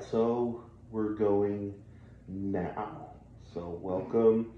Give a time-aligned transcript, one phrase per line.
[0.00, 1.74] so we're going
[2.28, 3.08] now.
[3.52, 4.52] So welcome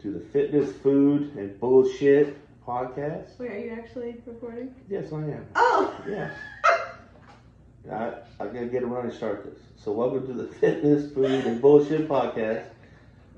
[0.00, 3.38] to the Fitness, Food, and Bullshit podcast.
[3.38, 4.74] Wait, are you actually recording?
[4.88, 5.46] Yes, I am.
[5.56, 5.94] Oh!
[6.08, 6.32] Yes.
[7.92, 9.60] I, I gotta get a running start this.
[9.76, 12.64] So welcome to the Fitness, Food, and Bullshit podcast,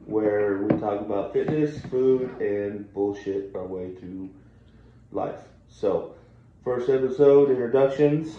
[0.06, 4.30] where we talk about fitness, food, and bullshit our way through
[5.12, 5.40] life.
[5.68, 6.14] So,
[6.64, 8.36] first episode introductions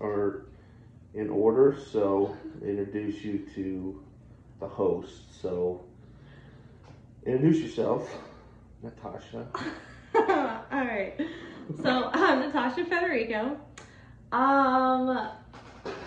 [0.00, 0.46] are
[1.14, 1.76] in order.
[1.90, 4.02] So, introduce you to
[4.60, 5.40] the host.
[5.40, 5.82] So,
[7.26, 8.08] introduce yourself,
[8.82, 9.46] Natasha.
[10.14, 11.14] All right.
[11.82, 13.58] So I'm Natasha Federico.
[14.30, 15.28] Um,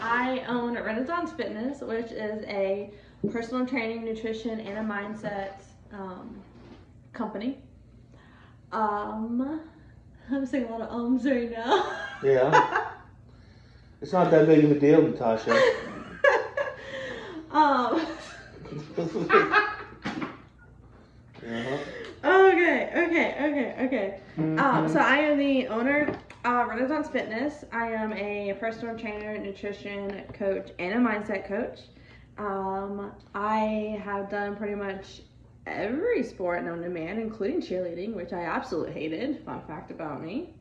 [0.01, 2.91] I own Renaissance Fitness, which is a
[3.31, 5.53] personal training, nutrition, and a mindset
[5.91, 6.35] um,
[7.13, 7.57] company.
[8.71, 9.61] Um,
[10.31, 11.91] I'm saying a lot of ums right now.
[12.23, 12.91] Yeah.
[14.05, 15.51] It's not that big of a deal, Natasha.
[17.51, 18.05] um.
[21.47, 21.77] Uh-huh.
[22.23, 24.19] Okay, okay, okay, okay.
[24.59, 27.65] Um, so I am the owner of Renaissance Fitness.
[27.71, 31.81] I am a personal trainer, nutrition coach, and a mindset coach.
[32.39, 35.21] Um, I have done pretty much
[35.67, 39.43] every sport known to man, including cheerleading, which I absolutely hated.
[39.45, 40.53] Fun fact about me.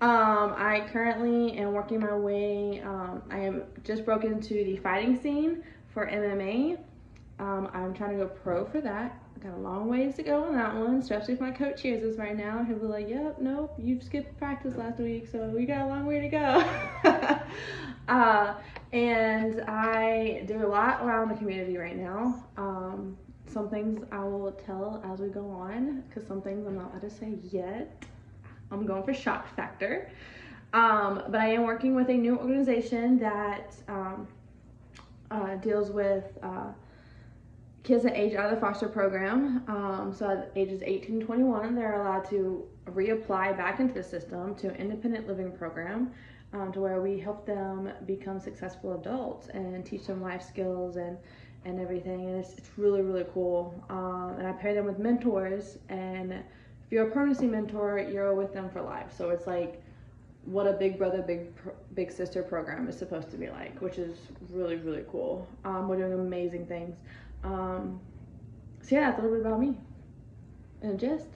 [0.00, 2.80] Um, I currently am working my way.
[2.80, 6.78] Um, I am just broken into the fighting scene for MMA.
[7.38, 9.20] Um, I'm trying to go pro for that.
[9.36, 12.02] I got a long ways to go on that one, especially if my coach hears
[12.02, 12.64] this right now.
[12.64, 16.06] He'll be like, "Yep, nope, you skipped practice last week, so we got a long
[16.06, 16.64] way to go."
[18.08, 18.54] uh,
[18.92, 22.42] and I do a lot around the community right now.
[22.56, 26.90] Um, some things I will tell as we go on, because some things I'm not
[26.90, 28.04] allowed to say yet.
[28.70, 30.10] I'm going for shock factor.
[30.72, 34.28] Um, but I am working with a new organization that um,
[35.30, 36.72] uh, deals with uh,
[37.82, 39.64] kids that age out of the foster program.
[39.66, 44.54] Um, so at ages 18 to 21, they're allowed to reapply back into the system
[44.56, 46.12] to an independent living program
[46.52, 51.16] um, to where we help them become successful adults and teach them life skills and
[51.64, 52.26] and everything.
[52.26, 53.74] And it's, it's really, really cool.
[53.90, 55.78] Um, and I pair them with mentors.
[55.88, 56.42] And
[56.90, 59.12] if you're a permanency mentor, you're with them for life.
[59.16, 59.80] So it's like
[60.44, 61.52] what a big brother, big
[61.94, 64.18] big sister program is supposed to be like, which is
[64.50, 65.46] really, really cool.
[65.64, 66.96] Um, we're doing amazing things.
[67.44, 68.00] Um,
[68.82, 69.76] so yeah, that's a little bit about me.
[70.82, 71.26] And just,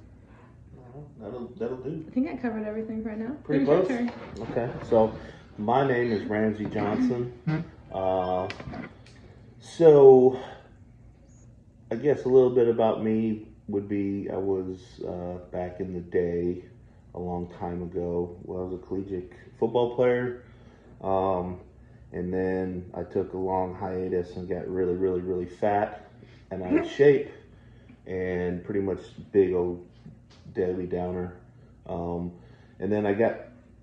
[1.20, 2.04] That'll, that'll do.
[2.09, 3.36] I think I covered everything right now.
[3.44, 3.88] Pretty Finish close.
[3.98, 4.12] turn.
[4.50, 5.12] Okay, so
[5.56, 7.32] my name is Ramsey Johnson.
[7.92, 8.48] Uh,
[9.60, 10.41] so
[11.92, 16.01] I guess a little bit about me would be I was uh, back in the
[16.01, 16.65] day,
[17.15, 18.37] a long time ago.
[18.43, 20.43] Well, I was a collegiate football player,
[21.01, 21.61] um,
[22.13, 26.11] and then I took a long hiatus and got really, really, really fat
[26.51, 27.31] and out of shape,
[28.07, 29.01] and pretty much
[29.33, 29.87] big old
[30.53, 31.37] Debbie Downer.
[31.87, 32.33] Um,
[32.79, 33.37] and then I got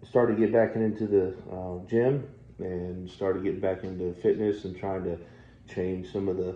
[0.03, 2.27] started getting back into the uh, gym
[2.59, 5.17] and started getting back into fitness and trying to
[5.73, 6.55] change some of the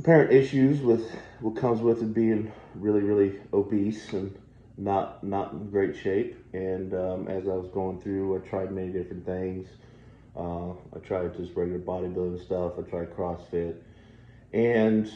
[0.00, 4.34] apparent issues with what comes with it being really, really obese and
[4.78, 6.42] not not in great shape.
[6.54, 9.68] And um, as I was going through, I tried many different things.
[10.34, 12.72] Uh, I tried just regular bodybuilding stuff.
[12.78, 13.76] I tried CrossFit,
[14.54, 15.12] and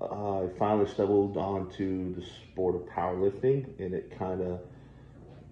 [0.00, 4.60] uh, I finally stumbled onto the sport of powerlifting, and it kind of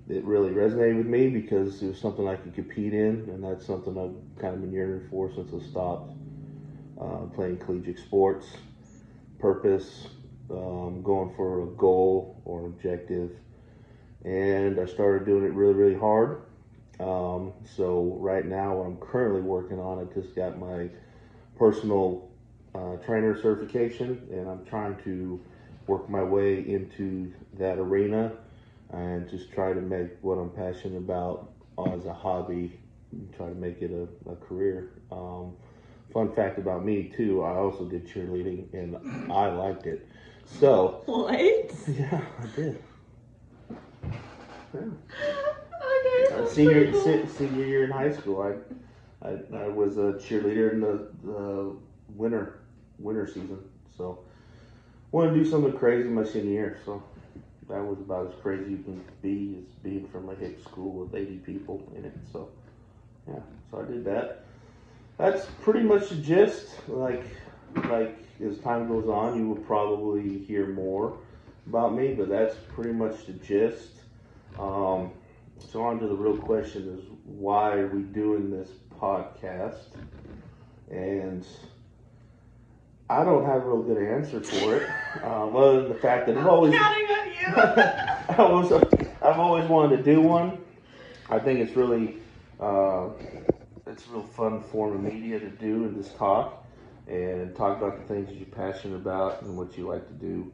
[0.08, 3.66] it really resonated with me because it was something I could compete in, and that's
[3.66, 6.12] something I've kind of been yearning for since I stopped
[7.00, 8.46] uh, playing collegiate sports.
[9.38, 10.08] Purpose,
[10.50, 13.30] um, going for a goal or an objective,
[14.22, 16.42] and I started doing it really, really hard.
[16.98, 20.90] Um, so right now, what I'm currently working on, I just got my
[21.58, 22.28] personal
[22.74, 25.40] uh, trainer certification, and I'm trying to
[25.86, 28.32] work my way into that arena
[28.90, 31.52] and just try to make what I'm passionate about
[31.94, 32.78] as a hobby,
[33.36, 34.90] try to make it a, a career.
[35.10, 35.56] Um,
[36.12, 40.06] fun fact about me too, I also did cheerleading and I liked it.
[40.44, 41.30] So What?
[41.88, 42.82] yeah, I did.
[44.74, 44.80] Yeah.
[44.80, 46.34] Okay.
[46.34, 47.02] Uh, senior pretty cool.
[47.04, 51.76] se- senior year in high school, I, I I was a cheerleader in the, the
[52.14, 52.60] winter
[52.98, 53.58] winter season.
[53.96, 54.20] So
[55.12, 56.78] wanted to do something crazy my senior year.
[56.84, 57.02] So
[57.68, 61.14] that was about as crazy you can be as being from a hip school with
[61.14, 62.16] 80 people in it.
[62.32, 62.48] So
[63.28, 63.40] yeah,
[63.70, 64.44] so I did that.
[65.20, 66.68] That's pretty much the gist.
[66.88, 67.22] Like
[67.88, 71.18] like as time goes on, you will probably hear more
[71.66, 73.90] about me, but that's pretty much the gist.
[74.58, 75.12] Um,
[75.58, 79.86] so on to the real question is why are we doing this podcast?
[80.90, 81.46] and
[83.08, 84.88] I don't have a real good answer for it,
[85.24, 87.46] um, other than the fact that I've always Counting on you.
[87.56, 88.72] I was,
[89.22, 90.58] I've always wanted to do one.
[91.28, 92.16] I think it's really,
[92.60, 93.08] uh,
[93.90, 96.64] it's a real fun form of media to do and just talk
[97.08, 100.52] and talk about the things that you're passionate about and what you like to do.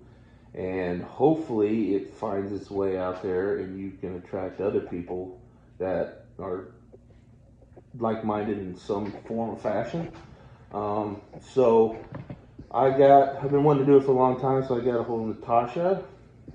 [0.55, 5.39] And hopefully it finds its way out there and you can attract other people
[5.79, 6.69] that are
[7.99, 10.11] like-minded in some form or fashion.
[10.73, 11.99] Um, so
[12.71, 14.99] I got, I've been wanting to do it for a long time, so I got
[14.99, 16.03] a hold of Natasha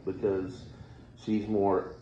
[0.04, 0.64] because
[1.24, 1.94] she's more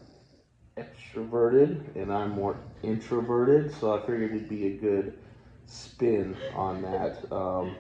[0.78, 3.74] extroverted and I'm more introverted.
[3.80, 5.18] So I figured it'd be a good
[5.66, 7.32] spin on that.
[7.32, 7.76] Um,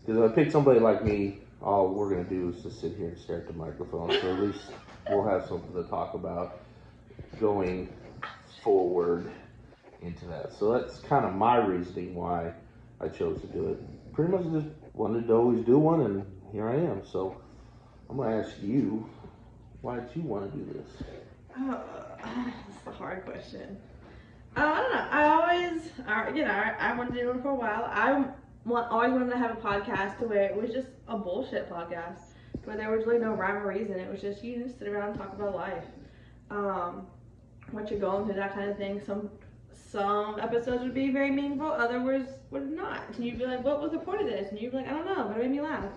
[0.00, 2.96] because if I pick somebody like me, all we're going to do is just sit
[2.96, 4.10] here and stare at the microphone.
[4.10, 4.72] So at least
[5.08, 6.60] we'll have something to talk about
[7.40, 7.88] going
[8.62, 9.30] forward
[10.00, 10.52] into that.
[10.52, 12.52] So that's kind of my reasoning why
[13.00, 14.12] I chose to do it.
[14.12, 17.02] Pretty much just wanted to always do one, and here I am.
[17.06, 17.40] So
[18.10, 19.08] I'm going to ask you,
[19.80, 21.06] why did you want to do this?
[21.56, 21.80] Oh,
[22.24, 23.76] that's a hard question.
[24.56, 25.06] I don't know.
[25.10, 25.82] I always,
[26.36, 27.84] you know, I, wanted to do it for a while.
[27.90, 28.24] I
[28.64, 32.20] want, always wanted to have a podcast to where it was just a bullshit podcast,
[32.64, 33.98] where there was really no rhyme or reason.
[33.98, 35.84] It was just you just sit around and talk about life,
[36.50, 37.06] um,
[37.70, 39.00] what you're going through, that kind of thing.
[39.00, 39.30] Some
[39.74, 43.02] some episodes would be very meaningful, others would not.
[43.14, 44.92] And you'd be like, "What was the point of this?" And you'd be like, "I
[44.92, 45.92] don't know, but it made me laugh."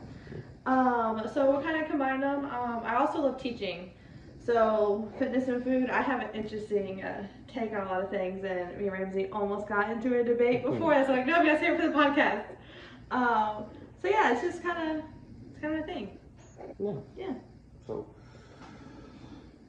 [0.66, 2.46] Um, so we kind of combined them.
[2.46, 3.92] Um, I also love teaching.
[4.46, 8.44] So fitness and food, I have an interesting uh, take on a lot of things,
[8.44, 10.94] and me and Ramsey almost got into a debate before.
[10.94, 12.46] I was like, no, save it for the podcast.
[13.10, 13.66] Um,
[14.02, 15.04] so yeah, it's just kind of,
[15.50, 16.18] it's kind of a thing.
[16.78, 16.94] Yeah.
[17.18, 17.34] Yeah.
[17.88, 18.06] So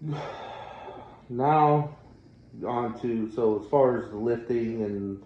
[1.30, 1.96] now
[2.66, 5.22] on to so as far as the lifting and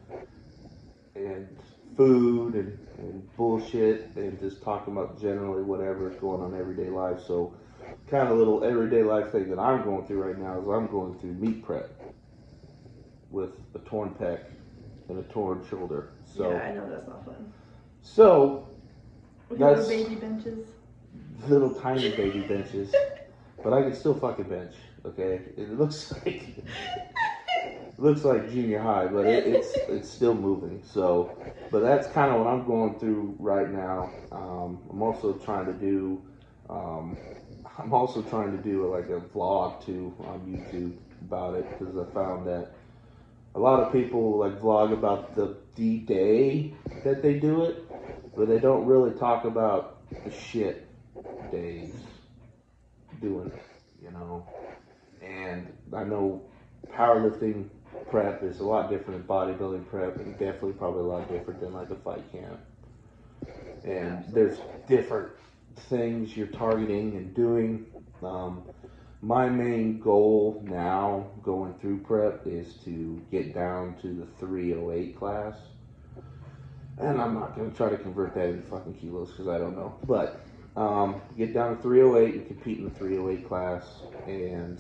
[1.15, 1.49] and
[1.97, 6.89] food and, and bullshit and just talking about generally whatever is going on in everyday
[6.89, 7.21] life.
[7.27, 7.55] So
[8.09, 11.19] kind of little everyday life thing that I'm going through right now is I'm going
[11.19, 11.91] through meet prep
[13.31, 14.41] with a torn pec
[15.09, 16.11] and a torn shoulder.
[16.25, 17.53] So yeah, I know that's not fun.
[18.03, 18.67] so
[19.49, 20.67] We got baby benches.
[21.49, 22.95] little tiny baby benches,
[23.63, 24.75] but I can still fucking bench.
[25.05, 26.27] Okay, it looks like
[26.59, 30.83] it looks like junior high, but it, it's it's still moving.
[30.85, 31.37] So,
[31.71, 34.11] but that's kind of what I'm going through right now.
[34.33, 36.21] Um, I'm also trying to do.
[36.69, 37.17] Um,
[37.79, 42.05] I'm also trying to do like a vlog too on YouTube about it because I
[42.13, 42.73] found that
[43.55, 46.75] a lot of people like vlog about the the day
[47.05, 47.83] that they do it,
[48.37, 50.87] but they don't really talk about the shit
[51.51, 51.95] days
[53.21, 53.63] doing it,
[54.03, 54.47] you know.
[55.23, 56.43] And I know
[56.93, 57.69] powerlifting
[58.11, 61.73] prep is a lot different than bodybuilding prep, and definitely probably a lot different than
[61.73, 62.61] like a fight camp.
[63.85, 65.31] And there's different
[65.89, 67.87] things you're targeting and doing.
[68.23, 68.63] Um,
[69.23, 75.57] my main goal now going through prep is to get down to the 308 class.
[76.99, 79.77] And I'm not going to try to convert that into fucking kilos because I don't
[79.77, 79.99] know.
[80.07, 80.41] But
[80.77, 83.87] um, get down to 308 and compete in the 308 class.
[84.27, 84.79] And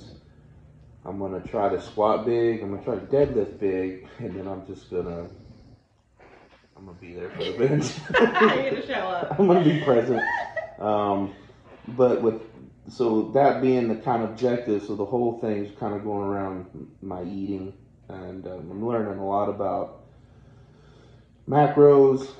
[1.04, 2.62] I'm going to try to squat big.
[2.62, 4.06] I'm going to try to deadlift big.
[4.18, 5.30] And then I'm just going to.
[6.76, 7.92] I'm going to be there for the bench.
[8.18, 9.36] You're gonna show up.
[9.38, 10.22] I'm gonna be present.
[10.80, 11.34] Um,
[11.88, 12.42] but with
[12.88, 16.90] so that being the kind of objective, so the whole thing's kind of going around
[17.02, 17.74] my eating,
[18.08, 20.00] and um, I'm learning a lot about
[21.48, 22.30] macros,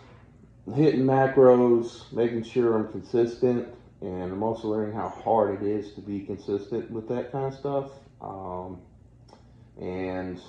[0.74, 3.68] hitting macros, making sure I'm consistent,
[4.00, 7.54] and I'm also learning how hard it is to be consistent with that kind of
[7.54, 7.90] stuff.
[8.20, 8.80] Um,
[9.78, 10.40] and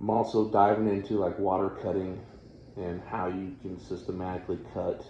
[0.00, 2.20] I'm also diving into like water cutting
[2.76, 5.04] and how you can systematically cut.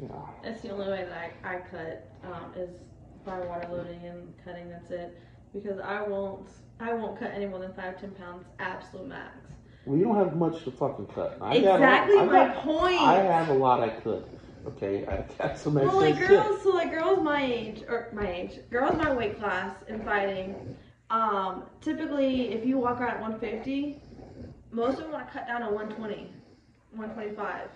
[0.00, 0.08] So horrible.
[0.08, 2.70] You know, That's the only way that I, I cut um, is
[3.24, 4.68] by water loading and cutting.
[4.70, 5.18] That's it.
[5.52, 6.48] Because I won't
[6.80, 9.34] I won't cut any more than five ten pounds absolute max.
[9.86, 11.38] well, you don't have much to fucking cut.
[11.40, 13.00] I exactly got, I my got- point.
[13.00, 14.24] I have a lot I could.
[14.66, 18.30] Okay, I got some extra well, like girls, so like girls my age or my
[18.30, 20.76] age, girls my weight class in fighting.
[21.10, 23.98] Um, typically, if you walk around at 150,
[24.70, 26.30] most of them want to cut down to 120,
[26.90, 27.68] 125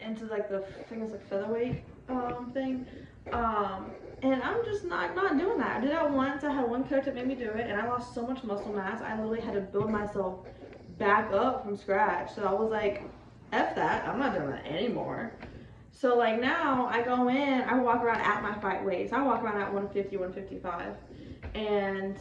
[0.00, 2.86] into like the it's like featherweight um thing.
[3.32, 3.90] Um,
[4.22, 5.76] and I'm just not not doing that.
[5.76, 6.44] I did that once.
[6.44, 8.72] I had one coach that made me do it, and I lost so much muscle
[8.72, 9.02] mass.
[9.02, 10.46] I literally had to build myself
[10.98, 12.34] back up from scratch.
[12.34, 13.02] So I was like,
[13.52, 14.08] "F that!
[14.08, 15.32] I'm not doing that anymore."
[15.90, 19.10] So like now, I go in, I walk around at my fight weight.
[19.10, 20.94] So I walk around at 150, 155,
[21.54, 22.16] and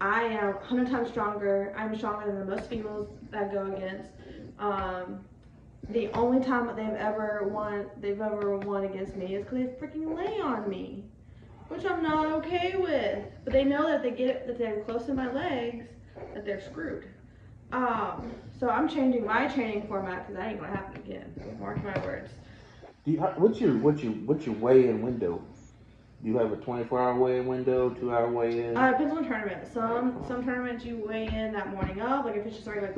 [0.00, 1.74] I am 100 times stronger.
[1.76, 4.10] I'm stronger than the most females that I go against.
[4.58, 5.24] Um,
[5.88, 9.64] the only time that they've ever won, they've ever won against me is because they
[9.64, 11.04] freaking lay on me,
[11.68, 13.24] which I'm not okay with.
[13.44, 15.86] But they know that they get that they're close to my legs,
[16.34, 17.06] that they're screwed.
[17.72, 21.32] Um, so I'm changing my training format because that ain't gonna happen again.
[21.58, 22.30] Mark my words.
[23.04, 25.42] Do you, what's your what's your what's your weigh-in window?
[26.22, 28.76] Do you have a 24-hour weigh-in window, two-hour weigh-in?
[28.76, 29.66] Uh, it depends on tournament.
[29.72, 32.96] Some some tournaments you weigh in that morning of, like if it's just like like,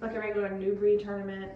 [0.00, 1.50] like a regular new breed tournament,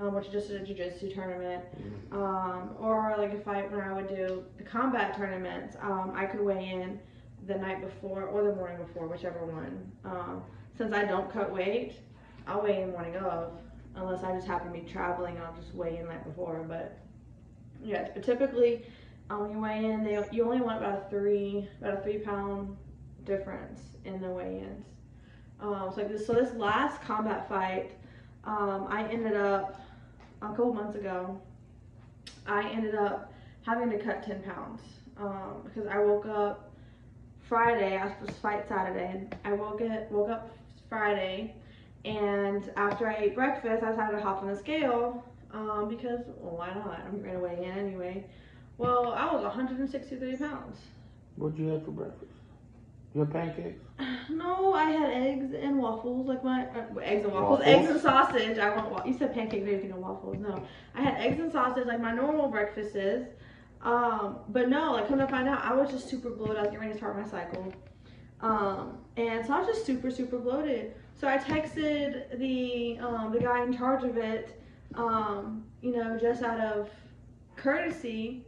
[0.00, 1.64] um, which is just a jiu-jitsu tournament.
[2.12, 6.40] Um, or like if I when I would do the combat tournaments, um, I could
[6.40, 6.98] weigh in
[7.46, 9.90] the night before or the morning before, whichever one.
[10.04, 10.42] Um,
[10.76, 11.94] since I don't cut weight,
[12.46, 13.52] I'll weigh in morning of,
[13.96, 15.38] unless I just happen to be traveling.
[15.38, 16.64] I'll just weigh in night before.
[16.68, 16.98] But
[17.82, 18.86] yes, but typically
[19.30, 22.18] um, when you weigh in, they you only want about a three about a three
[22.18, 22.76] pound
[23.24, 24.86] difference in the weigh-ins.
[25.60, 27.92] Um, so like this, so this last combat fight,
[28.44, 29.80] um, I ended up
[30.42, 31.40] a couple months ago.
[32.46, 33.32] I ended up
[33.66, 34.80] having to cut ten pounds
[35.16, 36.72] um, because I woke up
[37.48, 37.96] Friday.
[37.96, 40.50] I was supposed to fight Saturday, and I woke it woke up
[40.88, 41.54] Friday,
[42.04, 46.56] and after I ate breakfast, I decided to hop on the scale um, because well,
[46.56, 47.00] why not?
[47.06, 48.24] I'm gonna weigh in anyway.
[48.78, 50.78] Well, I was 163 pounds.
[51.36, 52.32] What'd you have for breakfast?
[53.14, 53.87] You had pancakes?
[54.28, 57.66] No, I had eggs and waffles, like my uh, eggs and waffles, Waffles?
[57.66, 58.58] eggs and sausage.
[58.58, 59.06] I want.
[59.06, 60.36] You said pancakes, think of waffles.
[60.38, 60.62] No,
[60.94, 63.26] I had eggs and sausage, like my normal breakfast is.
[63.82, 66.56] Um, but no, like come to find out, I was just super bloated.
[66.58, 67.72] I was getting ready to start my cycle,
[68.40, 70.94] um, and so I was just super, super bloated.
[71.14, 74.60] So I texted the um, the guy in charge of it,
[74.94, 76.88] um, you know, just out of
[77.56, 78.44] courtesy.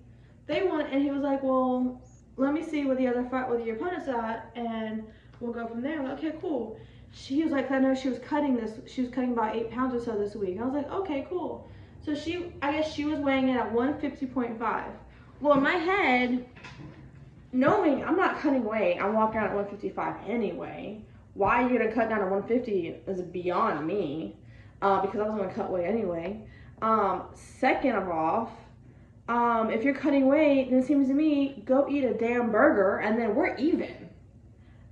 [0.47, 2.00] They want, and he was like, "Well,
[2.37, 5.04] let me see what the other fight, where your opponent's at, and
[5.40, 6.78] we'll go from there." Like, "Okay, cool."
[7.12, 8.78] She was like, "I know she was cutting this.
[8.87, 11.68] She was cutting about eight pounds or so this week." I was like, "Okay, cool."
[12.02, 14.85] So she, I guess she was weighing in at 150.5.
[15.40, 16.47] Well, in my head,
[17.52, 21.02] knowing I'm not cutting weight, I'm walking around at 155 anyway.
[21.35, 24.37] Why are you're gonna cut down to 150 is beyond me,
[24.82, 26.42] uh, because I was gonna cut weight anyway.
[26.82, 28.50] Um, second of off,
[29.28, 32.99] um, if you're cutting weight, then it seems to me go eat a damn burger
[32.99, 34.10] and then we're even.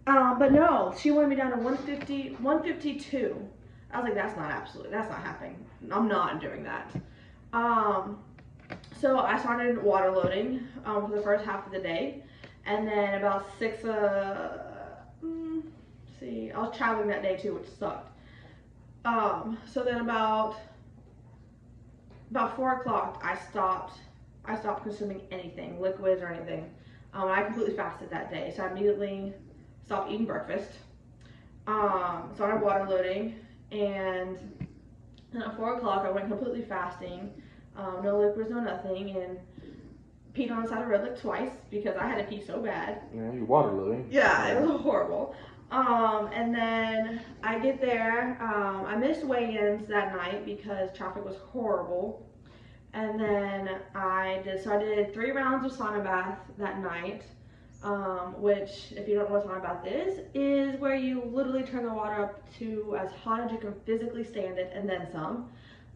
[0.08, 3.48] Um, but no, she wanted me down to 150, 152.
[3.92, 5.66] I was like, that's not absolutely, that's not happening.
[5.92, 6.90] I'm not doing that.
[7.52, 8.18] Um,
[8.98, 12.22] so I started water loading um, for the first half of the day,
[12.64, 13.84] and then about six.
[13.84, 15.62] Uh, mm,
[16.18, 18.10] see, I was traveling that day too, which sucked.
[19.04, 20.56] Um, so then about
[22.30, 23.98] about four o'clock, I stopped.
[24.46, 26.70] I stopped consuming anything, liquids or anything.
[27.12, 29.34] Um, I completely fasted that day, so I immediately
[29.88, 30.70] stopped eating breakfast.
[31.66, 33.36] Um, started water loading,
[33.72, 34.36] and
[35.32, 37.32] then at four o'clock, I went completely fasting.
[37.74, 39.38] Um, no liquids, no nothing, and
[40.34, 43.00] peed on the side of Red Lake twice because I had to pee so bad.
[43.14, 44.06] Yeah, you're water loading.
[44.10, 45.34] Yeah, it was horrible.
[45.70, 48.36] Um, and then I get there.
[48.42, 52.26] Um, I missed weigh-ins that night because traffic was horrible.
[52.92, 57.22] And then I did so I did three rounds of sauna bath that night.
[57.82, 61.84] Um, which, if you don't know what sauna about this, is where you literally turn
[61.84, 65.48] the water up to as hot as you can physically stand it, and then some.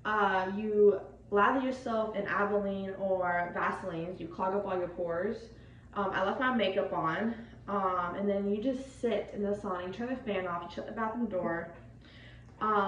[0.04, 4.14] Uh, you lather yourself in Albolene or Vaseline.
[4.18, 5.48] You clog up all your pores.
[5.94, 7.34] Um, I left my makeup on,
[7.68, 9.86] um, and then you just sit in the sauna.
[9.86, 10.62] You turn the fan off.
[10.62, 11.68] You shut the bathroom door.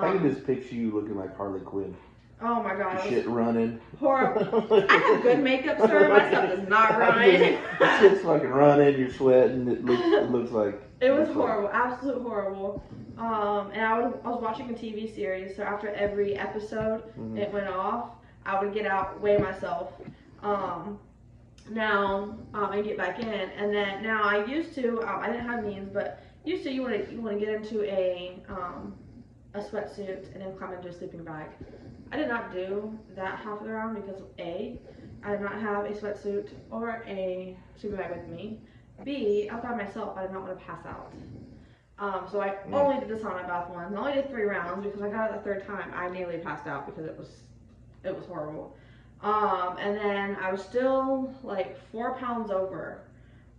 [0.00, 1.96] I can Um, just picture you looking like Harley Quinn.
[2.42, 3.80] Oh my god, Your it was shit running.
[3.98, 4.66] horrible.
[4.88, 6.08] I have good makeup, sir.
[6.08, 7.20] My stuff does not run.
[8.00, 8.98] Shit's fucking running.
[8.98, 9.68] You're sweating.
[9.68, 10.02] It looks.
[10.04, 10.80] It looks like.
[11.00, 12.82] It was looks like- horrible, absolute horrible.
[13.18, 17.36] Um, and I was, I was watching a TV series, so after every episode Mhm.
[17.38, 18.10] it went off,
[18.46, 19.92] I would get out, weigh myself,
[20.42, 20.98] um,
[21.70, 23.28] now um, and get back in.
[23.28, 26.82] And then now I used to, um, I didn't have means, but used to you
[26.82, 28.94] want to you want to get into a um,
[29.54, 31.48] a sweatsuit and then climb into a sleeping bag.
[32.14, 34.78] I did not do that half of the round because a
[35.24, 38.60] I did not have a sweatsuit or a sleeping bag with me.
[39.02, 40.16] B, I was by myself.
[40.16, 41.12] I did not want to pass out.
[41.98, 42.72] Um, so I Mm.
[42.72, 43.92] only did the sauna bath once.
[43.92, 45.92] I only did three rounds because I got it the third time.
[45.92, 47.42] I nearly passed out because it was
[48.04, 48.76] it was horrible.
[49.20, 53.00] Um, and then I was still like four pounds over.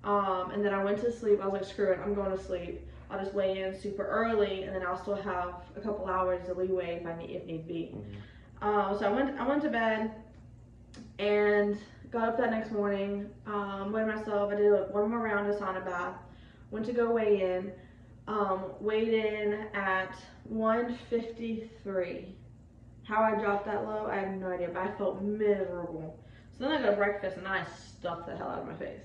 [0.06, 1.42] Um, and then I went to sleep.
[1.42, 2.88] I was like, screw it, I'm going to sleep.
[3.10, 6.58] I'll just weigh in super early, and then I'll still have a couple hours of
[6.58, 7.92] leeway if I need if need be.
[7.96, 8.22] Mhm.
[8.62, 10.12] Um, so I went I went to bed
[11.20, 11.78] and
[12.12, 14.52] got up that next morning, um, weighed myself.
[14.52, 16.16] I did a, one more round of sauna bath.
[16.72, 17.72] Went to go weigh in.
[18.28, 22.36] Um, weighed in at 153.
[23.04, 26.20] How I dropped that low, I have no idea, but I felt miserable.
[26.58, 29.04] So then I go to breakfast and I stuffed the hell out of my face.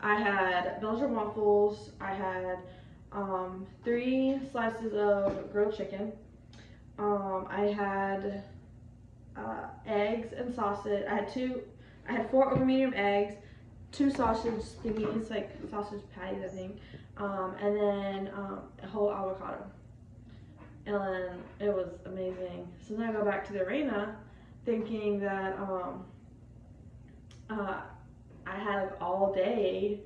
[0.00, 1.90] I had Belgian waffles.
[2.00, 2.58] I had
[3.12, 6.12] um, three slices of grilled chicken.
[6.98, 8.44] Um, I had
[9.36, 11.04] uh, eggs and sausage.
[11.08, 11.62] I had two.
[12.08, 13.34] I had four over medium eggs,
[13.92, 16.78] two sausage thingies, like sausage patties, I think,
[17.16, 19.64] um, and then um, a whole avocado.
[20.86, 22.66] And it was amazing.
[22.86, 24.16] So then I go back to the arena,
[24.64, 26.04] thinking that um,
[27.48, 27.82] uh,
[28.46, 30.00] I had like all day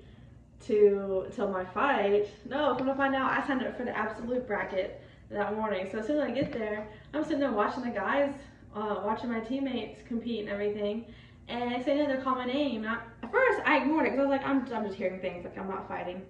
[0.67, 2.29] to till my fight.
[2.49, 5.89] No, I come to find out, I signed up for the absolute bracket that morning.
[5.91, 8.33] So as soon as I get there, I'm sitting there watching the guys,
[8.77, 11.07] uh, watching my teammates compete and everything.
[11.49, 12.85] And I say they call my name.
[12.87, 15.45] I, at first, I ignored it because I was like, I'm, I'm just hearing things
[15.45, 16.23] like I'm not fighting.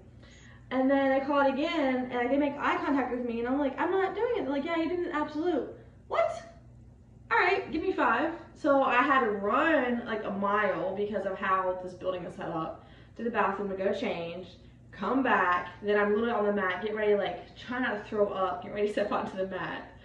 [0.70, 3.48] And then I call it again, and like, they make eye contact with me, and
[3.48, 4.42] I'm like, I'm not doing it.
[4.42, 5.68] They're like, yeah, you did an absolute.
[6.08, 6.42] What?
[7.30, 8.32] All right, give me five.
[8.54, 12.48] So I had to run like a mile because of how this building is set
[12.48, 12.86] up
[13.16, 14.48] to the bathroom to go change,
[14.90, 18.28] come back, then I'm literally on the mat, get ready, like try not to throw
[18.28, 19.95] up, get ready to step onto the mat.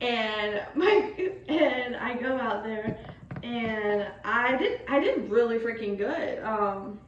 [0.00, 1.12] And my
[1.48, 2.98] and I go out there
[3.42, 6.42] and I did I did really freaking good.
[6.42, 7.00] Um,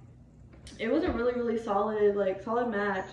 [0.78, 3.06] it was a really really solid like solid match.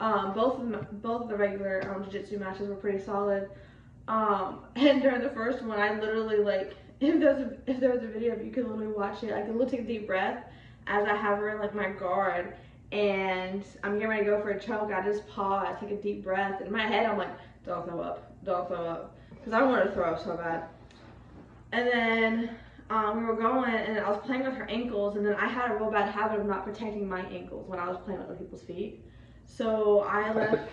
[0.00, 3.48] Um, both of the, both of the regular um, jiu-jitsu matches were pretty solid.
[4.08, 8.02] Um, and during the first one, I literally like if there's a, if there was
[8.02, 9.32] a video, you could literally watch it.
[9.32, 10.44] I could literally take a deep breath
[10.86, 12.54] as I have her in like my guard
[12.92, 16.22] and I'm getting ready to go for a choke, I just pause, take a deep
[16.22, 16.60] breath.
[16.60, 17.30] In my head, I'm like,
[17.64, 19.16] don't throw up, don't throw up.
[19.30, 20.64] Because I wanted to throw up so bad.
[21.72, 22.50] And then
[22.90, 25.70] um, we were going and I was playing with her ankles and then I had
[25.70, 28.38] a real bad habit of not protecting my ankles when I was playing with other
[28.38, 29.02] people's feet.
[29.46, 30.70] So I left.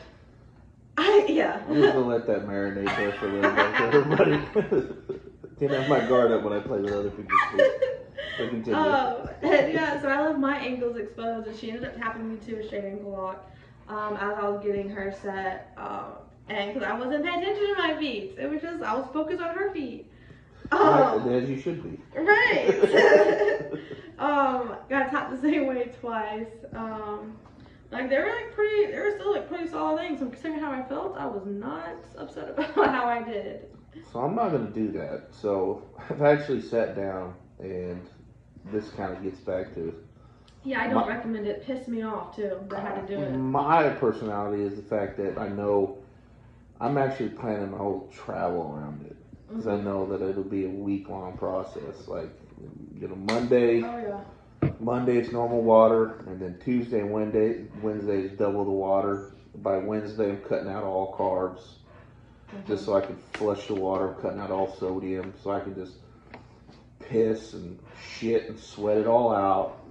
[0.97, 1.63] I, yeah.
[1.67, 3.75] I'm just gonna let that marinate there for a little bit.
[3.93, 4.91] Everybody
[5.59, 8.73] can't have my guard up when I play with other people's feet.
[8.73, 12.59] Um, yeah, so I left my ankles exposed, and she ended up tapping me to
[12.59, 13.49] a straight ankle lock
[13.89, 15.73] um, as I was getting her set.
[15.77, 16.13] Um,
[16.49, 19.41] and because I wasn't paying attention to my feet, it was just I was focused
[19.41, 20.11] on her feet.
[20.71, 21.99] Um, right, as you should be.
[22.19, 22.67] Right.
[24.19, 26.47] um, got tapped the same way twice.
[26.73, 27.37] Um,
[27.91, 30.19] like they were like pretty, they were still like pretty solid things.
[30.19, 33.65] So considering how I felt, I was not upset about how I did.
[34.11, 35.27] So I'm not gonna do that.
[35.31, 38.07] So I've actually sat down and
[38.65, 39.95] this kind of gets back to.
[40.63, 41.57] Yeah, I don't my, recommend it.
[41.57, 41.65] it.
[41.65, 42.59] Pissed me off too.
[42.75, 43.31] I had to do it.
[43.31, 45.98] My personality is the fact that I know
[46.81, 49.87] I'm actually planning my whole travel around it because mm-hmm.
[49.87, 52.07] I know that it'll be a week long process.
[52.07, 52.29] Like
[52.99, 53.83] you know, Monday.
[53.83, 54.69] Oh yeah.
[54.79, 59.33] Monday is normal water, and then Tuesday and Wednesday Wednesday is double the water.
[59.55, 61.59] By Wednesday, I'm cutting out all carbs,
[62.53, 62.67] mm-hmm.
[62.67, 64.13] just so I can flush the water.
[64.13, 65.93] I'm cutting out all sodium, so I can just
[66.99, 67.79] piss and
[68.17, 69.81] shit and sweat it all out,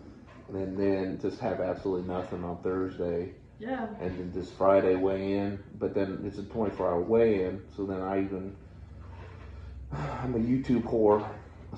[0.52, 3.32] and then just have absolutely nothing on Thursday.
[3.58, 3.88] Yeah.
[4.00, 7.84] And then this Friday weigh in, but then it's a 24 hour weigh in, so
[7.86, 8.56] then I even,
[9.92, 11.28] I'm a YouTube whore.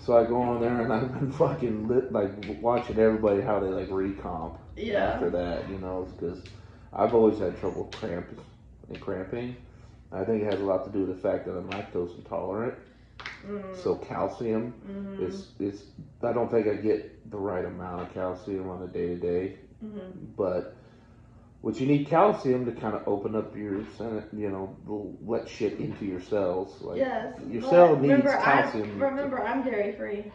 [0.05, 3.69] So I go on there and I've been fucking lit, like watching everybody how they
[3.69, 5.13] like recomp yeah.
[5.15, 6.43] after that, you know, because
[6.93, 8.39] I've always had trouble cramping
[8.89, 9.57] and cramping.
[10.13, 12.75] I think it has a lot to do with the fact that I'm lactose intolerant.
[13.47, 13.77] Mm.
[13.83, 15.25] So calcium mm-hmm.
[15.25, 15.85] is is
[16.23, 19.57] I don't think I get the right amount of calcium on a day to day,
[20.37, 20.77] but
[21.63, 23.81] what you need calcium to kind of open up your
[24.33, 24.77] you know
[25.23, 26.81] let shit into your cells.
[26.81, 29.03] Like yes, your cell needs remember, calcium.
[29.03, 30.33] I, remember, I'm dairy free.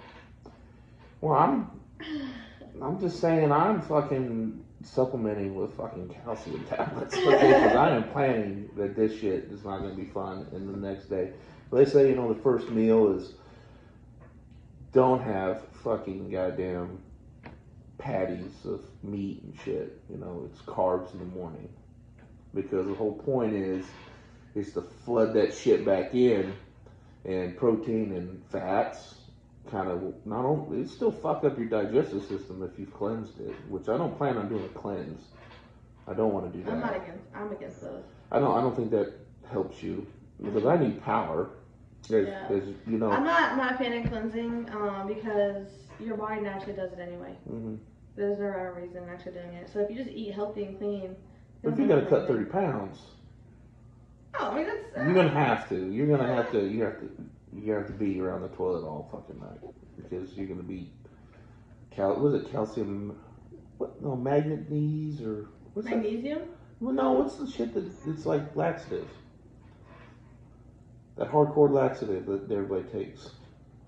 [1.22, 1.72] Well, I'm
[2.82, 8.96] I'm just saying I'm fucking supplementing with fucking calcium tablets because I am planning that
[8.96, 11.32] this shit is not going to be fun in the next day.
[11.72, 13.34] But they say, you know, the first meal is
[14.92, 17.00] don't have fucking goddamn
[17.98, 20.00] patties of meat and shit.
[20.10, 21.70] You know, it's carbs in the morning.
[22.54, 23.86] Because the whole point is
[24.56, 26.54] is to flood that shit back in
[27.26, 29.16] and protein and fats
[29.70, 33.54] kind of not only it still fuck up your digestive system if you've cleansed it,
[33.68, 35.24] which I don't plan on doing a cleanse.
[36.08, 36.72] I don't want to do that.
[36.72, 38.04] I'm not against I'm against those.
[38.32, 39.14] I don't I don't think that
[39.52, 40.06] helps you
[40.42, 41.50] because I need power.
[42.08, 42.48] There's, yeah.
[42.48, 43.10] there's, you know.
[43.10, 45.68] I'm not I'm not a fan of cleansing um, because
[46.00, 47.36] your body naturally does it anyway.
[47.50, 47.76] Mm-hmm.
[48.16, 49.70] There's no rhyme reason actually doing it.
[49.72, 51.16] So if you just eat healthy and clean.
[51.64, 53.00] But if you got to cut thirty pounds.
[54.40, 54.98] Oh, I mean that's.
[54.98, 55.92] Uh, you're gonna have to.
[55.92, 56.68] You're gonna have to.
[56.68, 57.10] You have to.
[57.54, 59.60] You have to be around the toilet all fucking night
[59.96, 60.92] because you're gonna be.
[61.92, 63.18] Cal, was it calcium?
[63.78, 64.02] What?
[64.02, 66.40] No, magnesium needs or what's Magnesium.
[66.40, 66.48] That?
[66.80, 67.12] Well, no.
[67.14, 69.08] What's the shit that it's like laxative?
[71.18, 73.30] That hardcore laxative that everybody takes.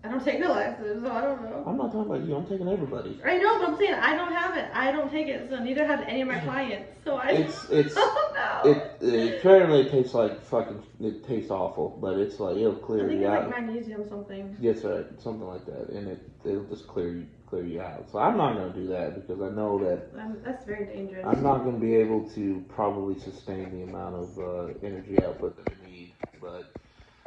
[0.04, 1.64] I don't take the laxatives, so I don't know.
[1.66, 2.36] I'm not talking about you.
[2.36, 3.20] I'm taking everybody.
[3.26, 4.70] I know, but I'm saying I don't have it.
[4.74, 7.04] I don't take it, so neither have any of my clients.
[7.04, 8.62] So I It's it's don't know.
[8.66, 10.84] it, it apparently tastes like fucking.
[11.02, 13.50] It tastes awful, but it's like it'll I clear think you it's out.
[13.50, 14.56] like magnesium something.
[14.62, 18.10] Yes, right, something like that, and it it'll just clear you clear you out.
[18.12, 21.26] So I'm not gonna do that because I know that Um, that's very dangerous.
[21.28, 25.66] I'm not gonna be able to probably sustain the amount of uh, energy output that
[25.68, 26.14] I need.
[26.40, 26.74] But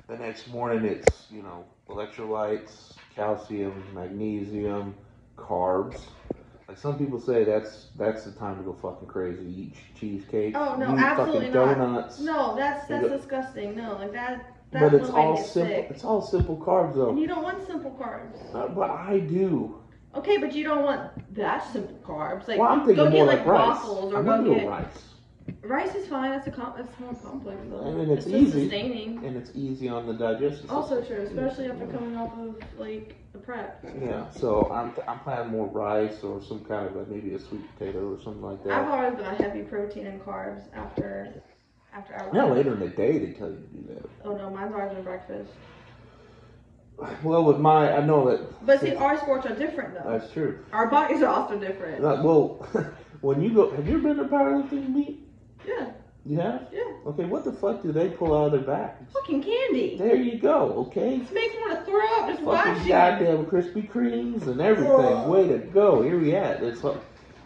[0.08, 4.94] the next morning, it's you know electrolytes, calcium, magnesium,
[5.36, 6.00] carbs.
[6.68, 9.42] Like some people say, that's that's the time to go fucking crazy.
[9.44, 10.54] Eat cheesecake.
[10.56, 11.78] Oh, no, eat absolutely fucking not.
[11.78, 12.20] donuts.
[12.20, 13.74] No, that's that's go- disgusting.
[13.76, 14.54] No, like that.
[14.70, 15.74] That but it's all simple.
[15.74, 15.86] sick.
[15.90, 17.10] It's all simple carbs though.
[17.10, 18.54] And you don't want simple carbs.
[18.54, 19.80] Uh, but I do.
[20.14, 22.46] Okay, but you don't want that simple carbs.
[22.46, 23.66] Like well, I'm thinking go more get like, like rice.
[23.66, 25.02] waffles or I'm go gonna go get rice,
[25.62, 26.30] rice is fine.
[26.30, 27.86] That's a com- that's more complex though.
[27.86, 28.62] I mean, it's just easy.
[28.62, 29.24] sustaining.
[29.24, 30.70] and it's easy on the digestive system.
[30.70, 33.84] Also true, especially after coming off of like the prep.
[34.00, 37.62] Yeah, so I'm I'm planning more rice or some kind of a, maybe a sweet
[37.76, 38.72] potato or something like that.
[38.72, 41.42] I've always been a heavy protein and carbs after
[41.92, 44.10] after I Now later in the day they tell you to do that.
[44.24, 45.50] Oh no, mine's always been breakfast.
[47.22, 50.18] Well, with my I know that But see, our sports are different though.
[50.18, 50.58] that's true.
[50.72, 52.04] Our bodies are also different.
[52.04, 52.66] Uh, well,
[53.22, 55.26] when you go, have you ever been to powerlifting meet?
[55.78, 55.90] Yeah,
[56.26, 56.66] You have?
[56.72, 56.80] yeah.
[57.06, 59.02] Okay, what the fuck do they pull out of their backs?
[59.12, 59.96] Fucking candy.
[59.98, 60.72] There you go.
[60.88, 61.14] Okay.
[61.16, 62.88] It makes me want to throw up just Fucking watching.
[62.88, 64.92] goddamn Krispy Kremes and everything.
[64.92, 65.28] Ugh.
[65.28, 66.02] Way to go.
[66.02, 66.62] Here we at.
[66.62, 66.98] It's like,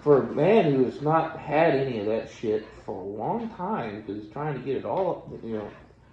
[0.02, 4.00] for a man who has not had any of that shit for a long time
[4.02, 5.70] because he's trying to get it all, up, you know,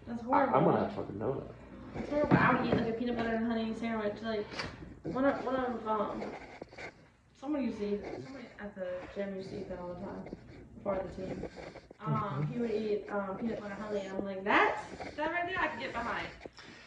[0.07, 0.55] That's I, horrible.
[0.55, 1.53] I'm gonna have to fucking know that.
[1.95, 2.37] That's horrible.
[2.37, 4.13] I would eat like a peanut butter and honey sandwich.
[4.23, 4.45] Like
[5.03, 6.23] one of one of um.
[7.39, 7.97] Someone you see.
[8.23, 10.23] Somebody at the gym you see that all the time.
[10.83, 11.43] Part of the team.
[12.05, 14.79] Um, he would eat um, peanut butter and honey, and I'm like, that's
[15.15, 16.25] that right there, I can get behind.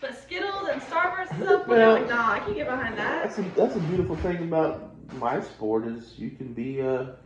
[0.00, 3.24] But Skittles and Starburst and stuff, Well- like, nah, I can't get behind that.
[3.24, 7.16] That's a, that's a beautiful thing about my sport is you can be a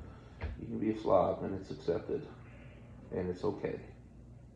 [0.60, 2.26] you can be a slob and it's accepted
[3.12, 3.78] and it's okay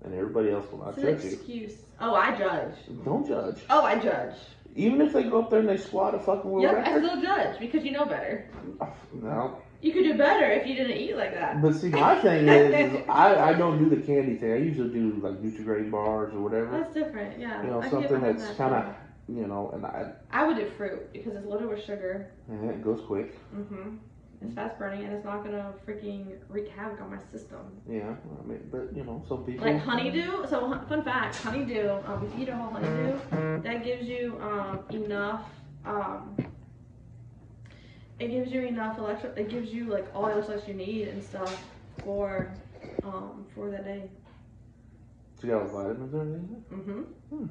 [0.04, 1.70] and everybody else will not It's an judge you.
[2.00, 2.74] Oh, I judge.
[3.04, 3.60] Don't judge.
[3.70, 4.34] Oh, I judge.
[4.74, 7.22] Even if they go up there and they squat a fucking world Yep, I still
[7.22, 8.48] judge because you know better.
[9.12, 11.60] No, You could do better if you didn't eat like that.
[11.60, 14.52] but see, my thing is, is I, I don't do the candy thing.
[14.52, 16.70] I usually do like Nutri-Grain bars or whatever.
[16.70, 17.62] That's different, yeah.
[17.64, 18.94] You know, I something that's that, kind of,
[19.28, 22.30] you know, and I, I would do fruit because it's loaded with sugar.
[22.48, 23.36] and it goes quick.
[23.54, 23.96] Mm-hmm.
[24.40, 27.60] It's fast burning and it's not gonna freaking wreak havoc on my system.
[27.88, 30.48] Yeah, I mean, but you know, some people Like honeydew.
[30.48, 31.90] So fun fact, honeydew.
[32.06, 35.42] Um, if you eat a whole honeydew, that gives you um enough
[35.84, 36.36] um.
[38.22, 39.32] It gives you enough electro.
[39.36, 41.60] It gives you like all the electrolytes you need and stuff
[42.04, 42.52] for
[43.02, 44.08] um for the day.
[45.40, 46.64] So you got vitamins or anything?
[46.72, 47.00] Mm-hmm.
[47.34, 47.46] Hmm.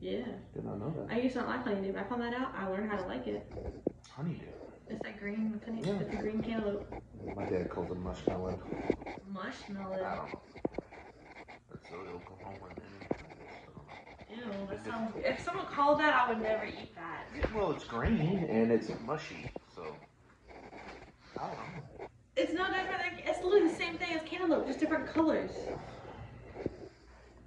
[0.00, 0.24] Yeah.
[0.54, 1.14] Did not know that.
[1.14, 1.92] I used to not like honeydew.
[1.92, 2.54] but I found that out.
[2.56, 3.46] I learned how to like it.
[4.08, 4.46] Honeydew.
[4.88, 5.98] It's that green, honey, Yeah.
[6.00, 6.86] it's the green cantaloupe
[7.36, 8.48] My dad calls it mushmallow.
[8.48, 10.40] I don't know.
[11.70, 12.70] That's so Oklahoma.
[14.30, 14.36] Ew,
[14.70, 15.12] that sounds.
[15.24, 17.26] If someone called that, I would never eat that.
[17.54, 19.94] Well, it's green and it's mushy, so
[21.38, 22.06] I don't know.
[22.36, 22.98] It's no different.
[22.98, 25.50] Like, it's literally the same thing as cantaloupe, just different colors.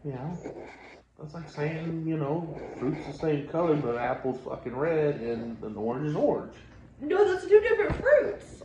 [0.06, 0.34] Yeah.
[1.20, 5.68] that's like saying you know fruit's the same color, but apple's fucking red and the
[5.80, 6.54] orange is orange.
[7.02, 8.64] No, those are two different fruits.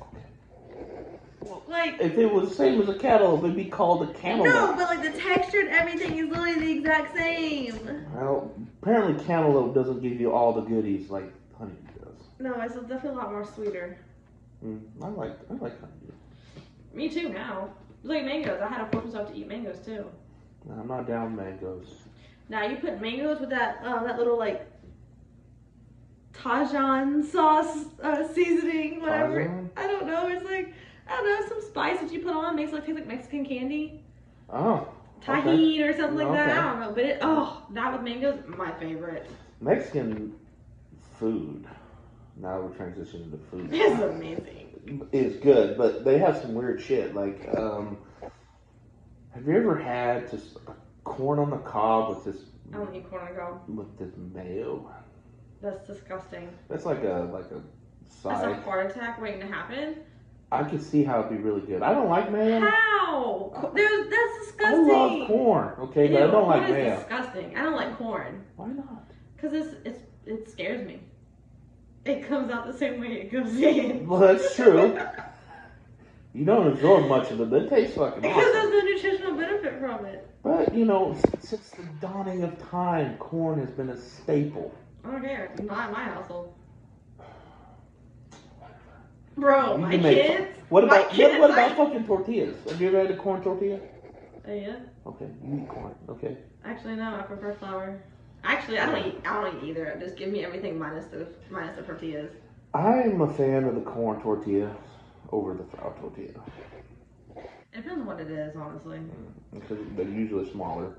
[1.68, 2.00] Like.
[2.00, 4.54] If it was the same as a cantaloupe, it'd be called a cantaloupe.
[4.54, 8.06] No, but like the texture and everything is literally the exact same.
[8.14, 12.03] Well, apparently cantaloupe doesn't give you all the goodies like honey does.
[12.44, 13.96] No, it's definitely a lot more sweeter.
[14.62, 16.12] Mm, I like I like honeydew.
[16.92, 17.70] Me too now.
[18.00, 18.60] It's like mangoes.
[18.60, 20.04] I had to force myself to eat mangoes too.
[20.70, 22.02] I'm not down mangoes.
[22.50, 24.70] Now you put mangoes with that uh, that little like
[26.34, 29.40] Tajín sauce uh, seasoning, whatever.
[29.46, 29.70] Tajín?
[29.78, 30.28] I don't know.
[30.28, 30.74] It's like
[31.08, 33.46] I don't know some spice that you put on makes it like taste like Mexican
[33.46, 34.02] candy,
[34.50, 34.86] Oh,
[35.26, 35.82] okay.
[35.82, 36.58] or something like that.
[36.58, 39.30] I don't know, but it oh that with mangoes my favorite.
[39.62, 40.34] Mexican
[41.18, 41.66] food.
[42.36, 43.68] Now we're transitioning to food.
[43.72, 45.08] It's amazing.
[45.12, 47.14] It's good, but they have some weird shit.
[47.14, 47.96] Like, um,
[49.34, 50.72] have you ever had just a
[51.04, 53.68] corn on the cob with this I don't eat corn on the cob.
[53.68, 54.90] with this mayo?
[55.62, 56.50] That's disgusting.
[56.68, 57.62] That's like a like a
[58.02, 58.62] That's a side.
[58.62, 59.96] heart attack waiting to happen.
[60.52, 61.82] I could see how it'd be really good.
[61.82, 62.60] I don't like mayo.
[62.60, 63.72] How?
[63.74, 64.90] There's, that's disgusting.
[64.90, 65.74] I love corn.
[65.80, 66.96] Okay, but I don't like mayo.
[66.96, 67.56] disgusting.
[67.56, 68.44] I don't like corn.
[68.56, 69.10] Why not?
[69.40, 71.00] Cause it's it's it scares me.
[72.04, 74.06] It comes out the same way it goes in.
[74.06, 74.98] Well, that's true.
[76.34, 79.78] You don't absorb much of it, but it tastes fucking Because there's no nutritional benefit
[79.78, 80.28] from it.
[80.42, 84.74] But you know, since the dawning of time, corn has been a staple.
[85.04, 85.54] I don't care.
[85.62, 86.54] Not in my household.
[89.36, 90.46] Bro, my make- kids.
[90.68, 92.56] What my about kids, what, about fucking tortillas?
[92.68, 93.78] Have you ever had a corn tortilla?
[94.46, 94.76] Uh, yeah.
[95.06, 95.94] Okay, you eat corn.
[96.08, 96.36] Okay.
[96.64, 97.14] Actually, no.
[97.14, 98.00] I prefer flour.
[98.44, 99.20] Actually, I don't eat.
[99.26, 99.96] I don't eat either.
[100.00, 102.30] Just give me everything minus the minus the tortillas.
[102.74, 104.74] I'm a fan of the corn tortilla
[105.30, 106.40] over the flour tortilla
[107.36, 107.42] It
[107.76, 108.98] depends on what it is, honestly.
[109.52, 110.96] because they're usually smaller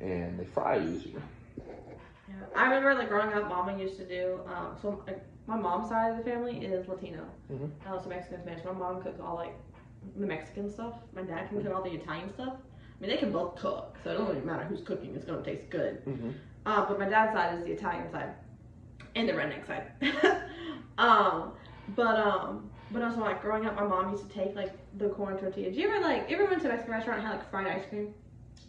[0.00, 1.20] and they fry easier.
[1.58, 2.34] Yeah.
[2.56, 4.40] I remember like growing up, Mama used to do.
[4.46, 7.24] Um, so like, my mom's side of the family is Latino.
[7.52, 7.70] Mhm.
[7.86, 8.64] I also Mexican Spanish.
[8.64, 9.54] My mom cooks all like
[10.16, 10.94] the Mexican stuff.
[11.12, 12.54] My dad can cook all the Italian stuff.
[12.54, 15.14] I mean, they can both cook, so it doesn't really matter who's cooking.
[15.16, 16.04] It's gonna taste good.
[16.06, 16.30] Mm-hmm.
[16.66, 18.30] Uh, but my dad's side is the Italian side
[19.14, 19.84] and the redneck side.
[20.98, 21.52] um,
[21.96, 25.36] but um, but also like growing up, my mom used to take like the corn
[25.36, 25.70] tortilla.
[25.70, 27.86] Do you ever like ever went to a Mexican restaurant and had like fried ice
[27.88, 28.14] cream?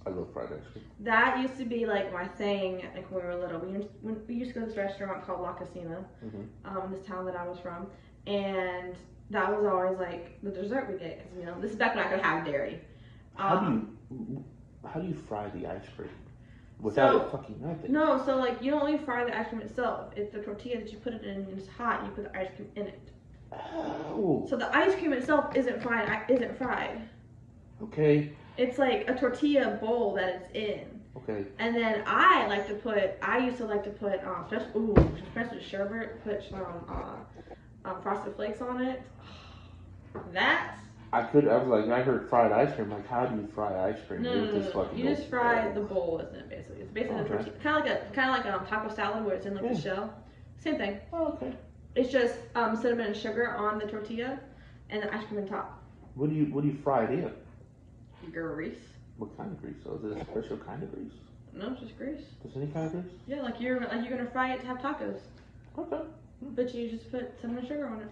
[0.05, 0.83] I love fried ice cream.
[1.01, 3.59] That used to be like my thing like when we were little.
[3.59, 3.87] We used,
[4.27, 6.47] we used to go to this restaurant called La Casina, Mhm.
[6.65, 7.87] um, in this town that I was from,
[8.27, 8.95] and
[9.29, 12.03] that was always like the dessert we get because you know this is back when
[12.05, 12.81] I could have dairy.
[13.35, 14.43] How Um, do you
[14.87, 16.09] how do you fry the ice cream
[16.81, 17.91] without So- it fucking melting?
[17.91, 20.11] No, so like you don't only fry the ice cream itself.
[20.15, 22.37] It's the tortilla that you put it in and it's hot and you put the
[22.39, 22.99] ice cream in it.
[24.13, 26.25] Oh, So the ice cream itself isn't fried.
[26.29, 27.01] Isn't fried.
[27.83, 31.01] okay, It's like a tortilla bowl that it's in.
[31.17, 31.45] okay.
[31.59, 33.15] And then I like to put.
[33.21, 34.95] I used to like to put um, fresh, ooh,
[35.33, 36.23] fresh sherbet.
[36.23, 39.01] Put some uh, um, frosted flakes on it.
[40.33, 40.77] That
[41.13, 41.47] I could.
[41.47, 42.89] I was like, I heard fried ice cream.
[42.89, 44.21] Like, how do you fry ice cream?
[44.21, 46.49] no, with no, this no, fucking You just fry the bowl, isn't it?
[46.49, 47.33] Basically, it's basically a Okay.
[47.33, 49.55] tortilla, kind of like a kind of like a um, taco salad where it's in
[49.55, 49.73] like Yeah.
[49.73, 50.13] the shell.
[50.59, 50.99] Same thing.
[51.11, 51.53] Oh, okay.
[51.95, 54.39] It's just um, cinnamon and sugar on the tortilla,
[54.89, 55.83] and the ice cream on top.
[56.15, 57.33] What do you What do you fry it in?
[58.31, 58.77] Grease.
[59.17, 59.75] What kind of grease?
[59.83, 61.11] So is it a special kind of grease?
[61.53, 62.21] No, it's just grease.
[62.43, 63.13] Just any kind of grease?
[63.27, 65.19] Yeah, like you're like you're gonna fry it to have tacos,
[65.77, 66.01] Okay.
[66.41, 68.07] but you just put cinnamon and sugar on it.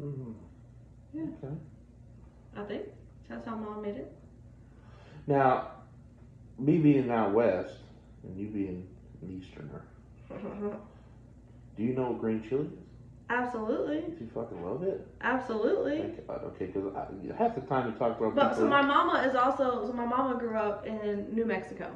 [0.00, 0.32] Mm-hmm.
[1.12, 1.22] Yeah.
[1.44, 1.54] Okay.
[2.56, 2.82] I think
[3.28, 4.12] that's how mom made it.
[5.26, 5.68] Now,
[6.58, 7.74] me being out west
[8.22, 8.86] and you being
[9.22, 9.82] an easterner,
[11.76, 12.68] do you know what green chili is?
[13.30, 15.06] Absolutely, Do you fucking love it?
[15.22, 15.98] absolutely.
[15.98, 16.42] Thank God.
[16.44, 16.92] Okay, because
[17.38, 18.64] half the time we talk about But people.
[18.64, 21.90] so my mama is also so my mama grew up in New Mexico.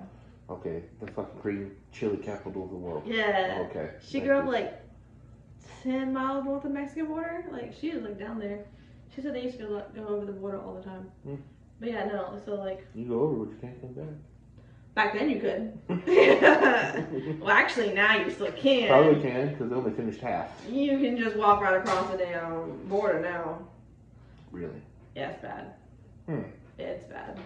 [0.49, 3.03] okay, the fucking green chili capital of the world.
[3.07, 3.67] Yeah.
[3.69, 3.91] Okay.
[4.01, 4.81] She thank grew up like
[5.83, 7.45] ten miles north of the Mexican border.
[7.53, 8.65] Like she was like down there.
[9.19, 11.11] She said they used to go, go over the border all the time.
[11.25, 11.35] Hmm.
[11.81, 12.41] But yeah, no.
[12.45, 14.15] So like You go over, but you can't come back.
[14.95, 15.77] back then you could.
[17.41, 18.87] well, actually now you still can.
[18.87, 20.53] Probably can, because they only finished half.
[20.71, 23.59] You can just walk right across the damn border now.
[24.53, 24.81] Really.
[25.17, 25.73] Yeah, it's bad.
[26.27, 26.43] Hmm.
[26.79, 27.41] It's bad.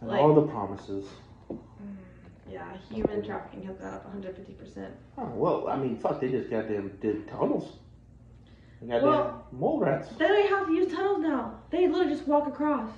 [0.00, 1.06] And Like- all the promises.
[2.50, 4.88] Yeah, human trafficking has gone up 150%.
[5.18, 7.80] Oh, well, I mean, fuck, they just goddamn did tunnels.
[8.86, 10.08] Goddamn Well- mole rats.
[10.16, 11.54] They don't have to use tunnels now.
[11.70, 12.90] They literally just walk across.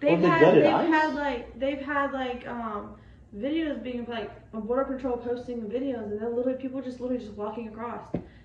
[0.00, 0.88] They've they had they've ice?
[0.88, 2.96] had like they've had like um
[3.36, 7.36] videos being like a border patrol posting videos and then literally people just literally just
[7.36, 8.02] walking across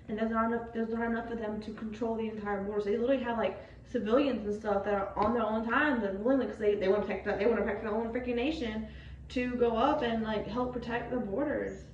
[0.08, 2.80] and there's not enough there's not enough of them to control the entire border.
[2.80, 3.58] So they literally have like
[3.90, 7.02] civilians and stuff that are on their own time and willingly because they, they want
[7.02, 8.86] to protect that they want to protect their own freaking nation
[9.30, 11.84] to go up and like help protect the borders.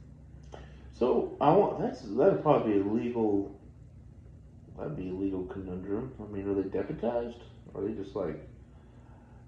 [0.93, 3.55] So I want that's that'd probably be a legal.
[4.79, 6.13] That'd be a legal conundrum.
[6.23, 7.39] I mean, are they deputized?
[7.75, 8.37] Or are they just like,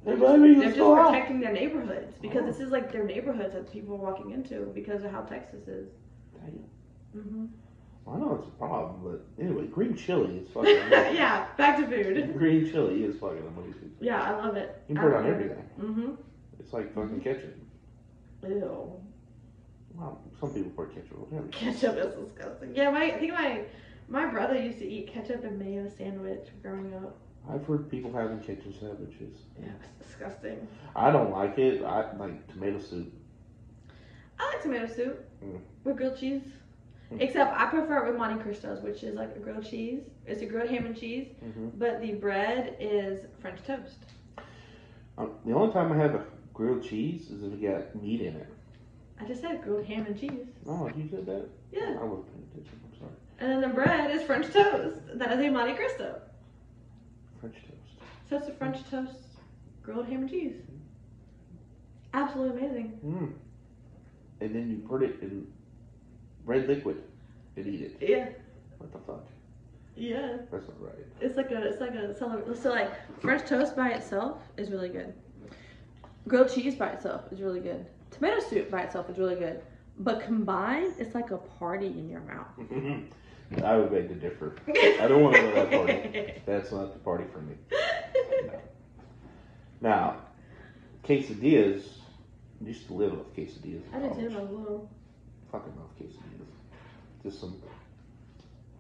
[0.04, 1.10] hey, baby, They're let's just go out?
[1.10, 5.04] protecting their neighborhoods because this is like their neighborhoods that people are walking into because
[5.04, 5.88] of how Texas is.
[6.34, 7.22] Damn.
[7.22, 7.46] hmm
[8.08, 10.76] I know it's a problem, but anyway, green chili is fucking.
[10.78, 11.14] amazing.
[11.14, 12.34] yeah, back to food.
[12.38, 13.92] Green chili is fucking amazing.
[14.00, 14.82] Yeah, I love it.
[14.88, 15.64] You can put it on everything.
[15.80, 16.10] Mm-hmm.
[16.58, 17.54] It's like fucking ketchup.
[18.42, 18.92] Ew.
[19.94, 21.72] Well, some people put ketchup on everything.
[21.72, 22.74] Ketchup is disgusting.
[22.74, 23.62] Yeah, my I think my
[24.10, 27.16] my brother used to eat ketchup and mayo sandwich growing up.
[27.50, 29.40] I've heard people having ketchup sandwiches.
[29.60, 29.68] Yeah,
[29.98, 30.68] it's disgusting.
[30.94, 31.82] I don't like it.
[31.84, 33.12] I like tomato soup.
[34.38, 35.60] I like tomato soup Mm.
[35.84, 36.42] with grilled cheese.
[37.12, 37.20] Mm.
[37.22, 40.02] Except I prefer it with Monte Cristos, which is like a grilled cheese.
[40.26, 44.04] It's a grilled ham and cheese, hmm but the bread is French toast.
[45.18, 48.36] Um, the only time I have a grilled cheese is if it got meat in
[48.36, 48.46] it.
[49.20, 50.46] I just said grilled ham and cheese.
[50.66, 51.48] Oh, you said that?
[51.72, 51.96] Yeah.
[52.00, 52.78] I wasn't paying attention.
[53.40, 54.98] And then the bread is French toast.
[55.14, 56.20] That is a Monte Cristo.
[57.40, 58.04] French toast.
[58.28, 59.16] So it's a French toast,
[59.82, 60.56] grilled ham and cheese.
[62.12, 62.98] Absolutely amazing.
[63.04, 63.32] Mm.
[64.40, 65.46] And then you put it in
[66.44, 67.02] red liquid
[67.56, 67.96] and eat it.
[68.00, 68.28] Yeah.
[68.78, 69.26] What the fuck?
[69.96, 70.36] Yeah.
[70.50, 71.06] That's not right.
[71.20, 74.88] It's like a, it's like a, cele- so like French toast by itself is really
[74.88, 75.14] good.
[76.28, 77.86] Grilled cheese by itself is really good.
[78.10, 79.62] Tomato soup by itself is really good.
[79.98, 82.46] But combined, it's like a party in your mouth.
[83.64, 84.54] I would beg to differ.
[84.68, 86.42] I don't want to go to that party.
[86.46, 87.54] That's not the party for me.
[89.80, 90.16] Now,
[91.04, 91.84] quesadillas.
[92.62, 93.82] I used to live off quesadillas.
[93.94, 94.90] I did too, little.
[95.50, 96.46] Fucking love quesadillas.
[97.22, 97.56] Just some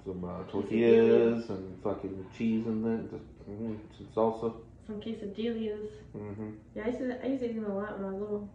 [0.04, 4.54] some uh, tortillas and fucking cheese in there, just mm, some salsa.
[4.86, 5.88] Some quesadillas.
[6.12, 8.20] hmm Yeah, I used to, I used to eat them a lot when I was
[8.20, 8.48] little.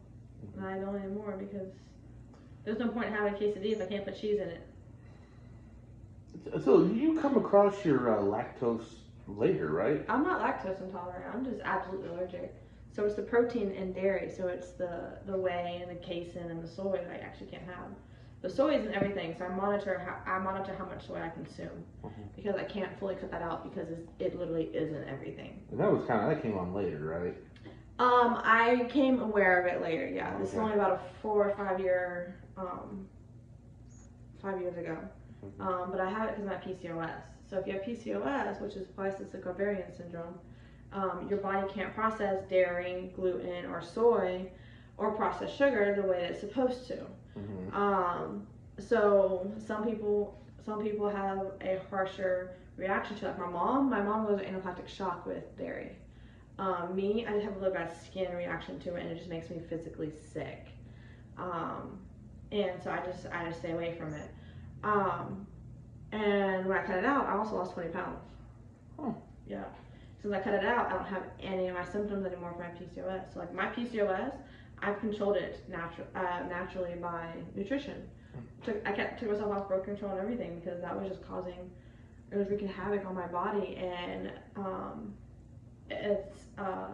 [0.58, 1.67] And I don't anymore because
[2.63, 4.67] there's no point in having a quesadilla if I can't put cheese in it.
[6.63, 8.85] So you come across your uh, lactose
[9.27, 10.05] later, right?
[10.09, 11.25] I'm not lactose intolerant.
[11.33, 12.55] I'm just absolutely allergic.
[12.91, 14.31] So it's the protein in dairy.
[14.35, 17.65] So it's the the whey and the casein and the soy that I actually can't
[17.65, 17.89] have.
[18.41, 19.35] The soy isn't everything.
[19.37, 22.35] So I monitor how I monitor how much soy I consume Mhm.
[22.35, 25.61] because I can't fully cut that out because it's, it literally isn't everything.
[25.71, 27.35] And that was kind of that came on later, right?
[27.97, 30.05] Um, I came aware of it later.
[30.07, 33.07] Yeah, this is only about a four or five year, um,
[34.41, 34.97] five years ago.
[35.45, 35.62] Mhm.
[35.62, 37.21] Um, but I have it because my PCOS.
[37.49, 40.39] So if you have PCOS, which is polycystic ovarian syndrome,
[40.91, 44.49] um, your body can't process dairy, gluten, or soy,
[44.97, 46.97] or processed sugar the way that it's supposed to.
[47.36, 48.47] hmm Um,
[48.79, 53.29] so some people, some people have a harsher reaction to it.
[53.29, 55.97] Like my mom, my mom goes anaphylactic shock with dairy.
[56.58, 59.29] Um, me, I just have a really bad skin reaction to it, and it just
[59.29, 60.67] makes me physically sick.
[61.38, 61.99] Um,
[62.51, 64.29] and so I just, I just stay away from it.
[64.85, 65.47] Um,
[66.11, 68.21] and when I cut it out, I also lost 20 pounds.
[68.99, 69.15] Oh.
[69.47, 69.65] Yeah.
[70.21, 72.69] Since I cut it out, I don't have any of my symptoms anymore for my
[72.69, 73.33] PCOS.
[73.33, 74.33] So like my PCOS,
[74.81, 78.07] I've controlled it natu- uh, naturally by nutrition.
[78.63, 81.69] Took, I kept took myself off birth control and everything because that was just causing,
[82.31, 83.75] it was wreaking havoc on my body.
[83.77, 85.13] And um,
[85.89, 86.89] it's uh,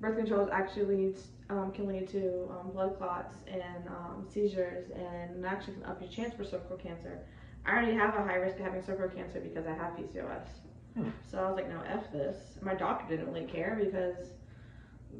[0.00, 5.44] birth control actually leads um, can lead to um, blood clots and um, seizures, and
[5.44, 7.20] actually can up your chance for cervical cancer.
[7.66, 10.46] I already have a high risk of having cervical cancer because I have PCOS.
[10.94, 11.10] Hmm.
[11.30, 12.36] So I was like, no, f this.
[12.62, 14.28] My doctor didn't really care because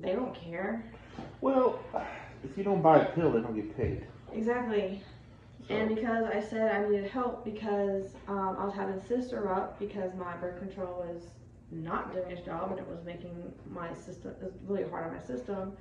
[0.01, 0.90] they don't care.
[1.40, 1.79] Well,
[2.45, 4.07] if you don't buy a pill, they don't get paid.
[4.33, 5.03] Exactly.
[5.69, 9.79] So, And because I said I needed help because um, I was having cysts erupt
[9.79, 11.25] because my birth control was
[11.71, 15.14] not doing its job and it was making my system it was really hard on
[15.14, 15.73] my system.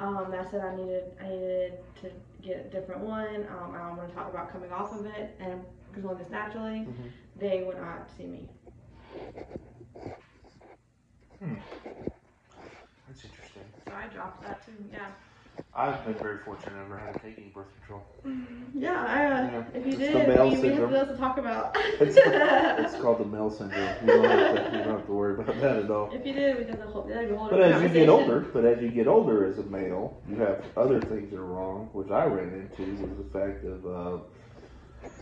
[0.00, 2.10] Um, I said I needed I needed to
[2.42, 3.46] get a different one.
[3.50, 6.86] Um, I don't want to talk about coming off of it and controlling this naturally.
[6.86, 7.12] Mhm.
[7.36, 8.48] They would not see me.
[13.06, 13.62] that's interesting.
[13.86, 14.72] So I dropped that too.
[14.90, 15.12] Yeah.
[15.72, 16.72] I've been very fortunate.
[16.72, 18.02] I've never had to take any birth control.
[18.74, 19.04] Yeah.
[19.06, 19.64] I, uh, Yeah.
[19.72, 21.08] If you It's did, the male we, we have syndrome.
[21.08, 21.76] to talk about.
[22.00, 22.16] It's,
[22.94, 23.88] it's called the male syndrome.
[24.02, 26.10] You don't, have to, you don't have to worry about that at all.
[26.12, 27.02] if you did, we did the whole.
[27.04, 29.58] That'd be a whole But as you get older, but as you get older as
[29.58, 33.38] a male, you have other things that are wrong, which I ran into was the
[33.38, 34.18] fact of uh,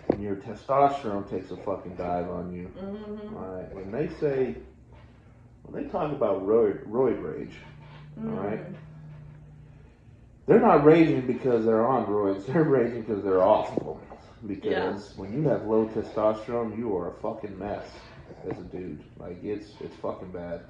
[0.06, 2.70] when your testosterone takes a fucking dive on you.
[2.78, 3.37] Mhm.
[3.37, 4.56] All right, when they say,
[5.64, 7.54] when they talk about roid, roid rage,
[8.18, 8.74] all right, Mm.
[10.48, 12.46] They're not raging because they're on roids.
[12.52, 14.00] They're raging because they're awful.
[14.46, 17.87] Because when you have low testosterone, you are a fucking mess
[18.48, 19.02] as a dude.
[19.18, 20.62] Like it's it's fucking bad.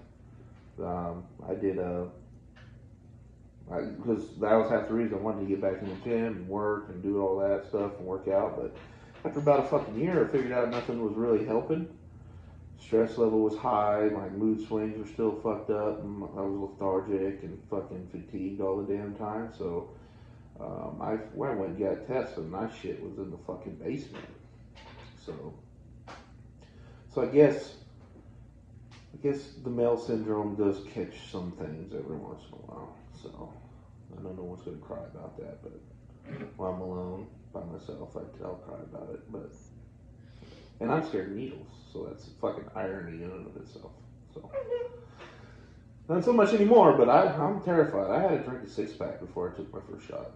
[0.83, 2.09] Um, I did a
[3.69, 6.49] because that was half the reason I wanted to get back in the gym and
[6.49, 8.57] work and do all that stuff and work out.
[8.57, 8.75] But
[9.25, 11.87] after about a fucking year, I figured out nothing was really helping.
[12.81, 14.09] Stress level was high.
[14.13, 16.01] My mood swings were still fucked up.
[16.01, 19.53] and I was lethargic and fucking fatigued all the damn time.
[19.57, 19.91] So
[20.61, 23.77] um, I, when I went and got tested, and my shit was in the fucking
[23.77, 24.25] basement.
[25.25, 25.55] So,
[27.15, 27.75] so I guess,
[28.93, 32.97] I guess the male syndrome does catch some things every once in a while.
[33.23, 33.53] So
[34.11, 35.81] I don't know no one's gonna cry about that, but
[36.57, 39.31] when I'm alone by myself, I, I'll cry about it.
[39.31, 39.53] But
[40.81, 43.93] and I'm scared of needles, so that's fucking irony in and of itself.
[44.35, 44.41] So.
[44.41, 44.95] Mm-hmm.
[46.09, 48.11] Not so much anymore, but I, I'm terrified.
[48.11, 50.31] I had to drink a six pack before I took my first shot.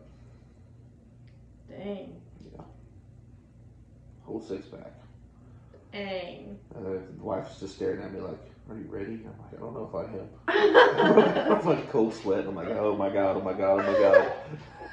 [1.70, 2.20] Dang.
[2.52, 2.62] Yeah.
[4.24, 4.92] Whole six pack.
[5.92, 6.58] Dang.
[6.74, 8.38] And the wife's just staring at me like,
[8.68, 9.14] Are you ready?
[9.14, 11.56] I'm like, I don't know if I am.
[11.58, 12.46] I'm like cold sweat.
[12.46, 14.32] I'm like, Oh my god, oh my god, oh my god.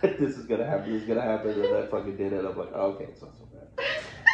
[0.19, 1.61] this is gonna happen, this is gonna happen.
[1.61, 2.45] And I fucking did it.
[2.45, 3.31] I'm like, oh, Okay, it's bad.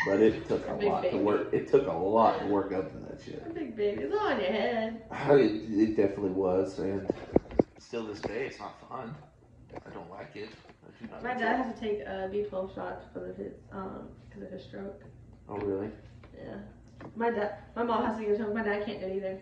[0.06, 1.24] But it took a Big lot to baby.
[1.24, 1.54] work.
[1.54, 3.54] It took a lot to work up to that shit.
[3.56, 5.02] Big baby, it's all on your head.
[5.32, 6.78] It, it definitely was.
[6.78, 7.10] And
[7.80, 9.16] still this day, it's not fun.
[9.86, 10.50] I don't like it.
[10.86, 11.64] I do not My enjoy dad it.
[11.64, 12.12] has to take uh,
[12.56, 15.02] B12 shots for his um because of his stroke.
[15.50, 15.90] Oh, really?
[16.38, 16.56] Yeah.
[17.16, 18.54] My dad, my mom has to give it to him.
[18.54, 19.40] My dad can't do it either.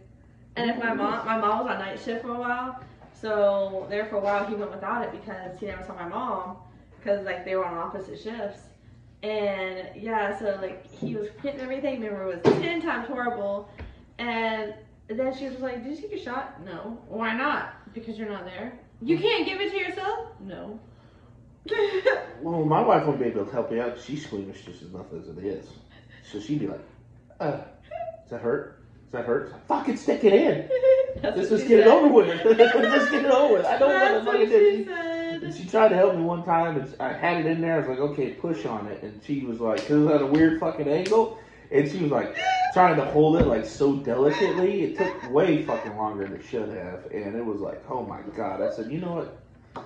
[0.56, 2.80] And if my mom, my mom was on night shift for a while,
[3.14, 6.58] so there for a while he went without it because he never saw my mom
[7.00, 8.62] because like they were on opposite shifts.
[9.24, 12.02] And yeah, so like he was hitting everything.
[12.02, 13.70] Remember, it was ten times horrible.
[14.20, 14.74] And
[15.08, 16.64] then she was like, "Did you take a shot?
[16.66, 17.00] No.
[17.08, 17.94] Why not?
[17.94, 18.78] Because you're not there.
[19.02, 20.28] You can't give it to yourself.
[20.40, 20.80] No.
[22.42, 23.98] Well, my wife won't be able to help me out.
[24.06, 25.66] She's squeamish just as enough as it is.
[26.30, 26.82] So she'd be like,
[27.40, 28.84] uh, does that hurt?
[29.06, 29.54] Does that hurt?
[29.70, 30.70] Fucking stick it in.
[31.24, 32.28] Let's just get it over with.
[32.44, 33.66] Just get it over with.
[33.66, 34.86] I don't want to fucking
[35.52, 35.68] she.
[35.68, 37.76] Tried to help me one time, and I had it in there.
[37.76, 39.02] I was like, okay, push on it.
[39.02, 41.40] And she was like, because it was at a weird fucking angle.
[41.72, 42.38] And she was like,
[42.74, 44.84] trying to hold it like so delicately.
[44.84, 47.06] It took way fucking longer than it should have.
[47.12, 48.62] And it was like, oh my god.
[48.62, 49.86] I said, you know what?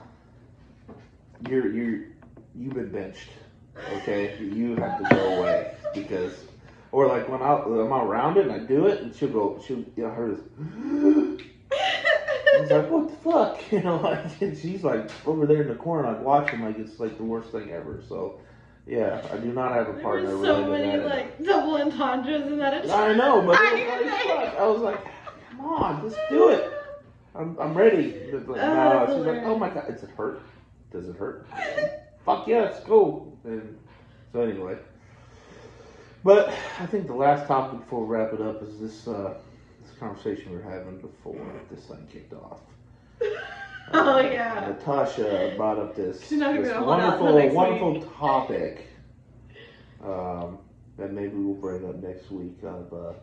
[1.47, 2.05] You're, you're,
[2.53, 3.29] you've been benched.
[3.93, 4.37] Okay?
[4.39, 5.75] You have to go away.
[5.93, 6.33] Because,
[6.91, 10.03] or like when, I'm around it and I do it, and she'll go, she'll, you
[10.03, 10.37] know, her
[12.69, 13.59] like, what the fuck?
[13.71, 16.99] You know, like, and she's like over there in the corner, like watching, like it's
[16.99, 18.01] like the worst thing ever.
[18.07, 18.39] So,
[18.85, 22.43] yeah, I do not have a There partner were so to many like double entendres
[22.47, 22.89] in that.
[22.89, 24.55] I know, but I was like.
[24.59, 25.05] I was like,
[25.51, 26.71] come on, just do it.
[27.35, 28.13] I'm, I'm ready.
[28.31, 30.41] Like, Oh, no, she's like, oh my god, does it hurt?
[30.91, 31.45] Does it hurt?
[32.25, 33.31] Fuck yes, go.
[33.43, 33.77] And
[34.33, 34.77] so anyway,
[36.23, 36.49] but
[36.79, 39.43] I think the last topic before we wrap it up is this uh, this
[39.99, 42.59] conversation we were having before this thing kicked off.
[43.93, 44.65] Oh yeah.
[44.67, 47.55] Natasha brought up this, She's not gonna this be able to hold out till wonderful,
[47.55, 48.87] wonderful topic
[50.03, 50.57] um,
[50.97, 53.15] that maybe we'll bring up next week of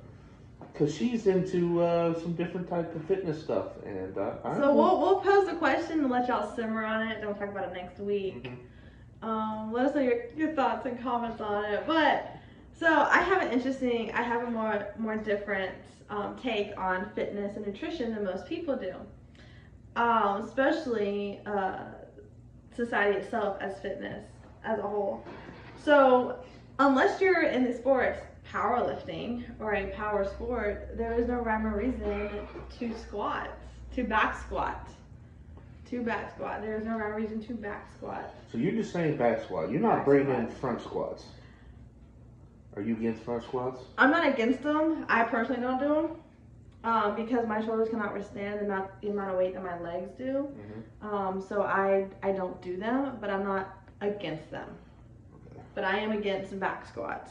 [0.72, 5.00] because she's into uh, some different type of fitness stuff, and uh, I So we'll
[5.00, 7.18] we'll pose the question and let y'all simmer on it.
[7.18, 8.44] Then we'll talk about it next week.
[8.44, 8.56] Mhm.
[9.26, 11.84] Um, let us know your, your thoughts and comments on it.
[11.86, 12.36] But
[12.78, 15.72] so I have an interesting, I have a more more different
[16.10, 18.94] um, take on fitness and nutrition than most people do.
[19.96, 21.84] Um, especially uh,
[22.74, 24.24] society itself as fitness
[24.64, 25.24] as a whole.
[25.82, 26.38] So
[26.78, 28.20] unless you're in the sports
[28.50, 32.30] powerlifting or a power sport, there is no rhyme or reason
[32.78, 33.50] to squat,
[33.94, 34.88] to back squat.
[35.90, 36.62] To back squat.
[36.62, 38.34] There is no rhyme or reason to back squat.
[38.50, 39.70] So you're just saying back squat.
[39.70, 41.26] You're not Back bringing in front squats.
[42.76, 43.80] Are you against front squats?
[43.98, 45.06] I'm not against them.
[45.08, 46.10] I personally don't do them
[46.84, 50.10] um, because my shoulders cannot withstand the amount, the amount of weight that my legs
[50.18, 50.48] do.
[50.48, 51.14] Mm-hmm.
[51.14, 54.68] Um, so I I don't do them, but I'm not against them.
[55.50, 55.60] Okay.
[55.74, 57.30] But I am against back squats.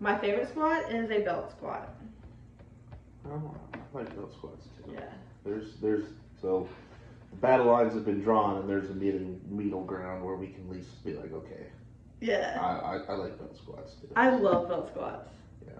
[0.00, 1.94] My favorite squat is a belt squat.
[3.26, 4.92] Oh, I like those squats too.
[4.92, 5.00] Yeah.
[5.44, 6.04] There's there's
[6.40, 6.68] so
[7.30, 10.64] the battle lines have been drawn, and there's a middle middle ground where we can
[10.64, 11.66] at least be like, okay,
[12.20, 12.58] Yeah.
[12.60, 14.08] I, I like belt squats too.
[14.16, 15.30] I love belt squats.
[15.66, 15.72] Yeah.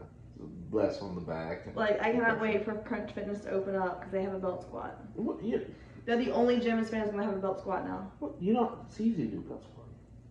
[0.71, 1.75] Less on the back.
[1.75, 4.63] Like I cannot wait for Crunch Fitness to open up because they have a belt
[4.63, 5.01] squat.
[5.15, 5.65] What, you,
[6.07, 8.13] They're the only gym in Spain that's gonna have a belt squat now.
[8.21, 9.87] what, you know, it's easy to do belt squat,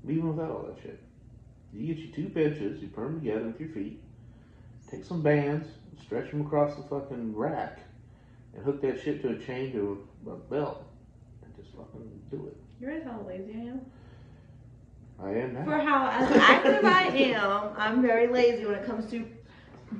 [0.08, 1.00] even without all that shit.
[1.74, 4.02] You get your two benches, you put them together with your feet,
[4.90, 5.68] take some bands,
[6.02, 7.80] stretch them across the fucking rack,
[8.56, 10.84] and hook that shit to a chain to a, a belt,
[11.44, 12.58] and just fucking do it.
[12.80, 13.82] You realize how lazy I am?
[15.24, 15.64] I am now.
[15.66, 19.26] For how as active I am, I'm very lazy when it comes to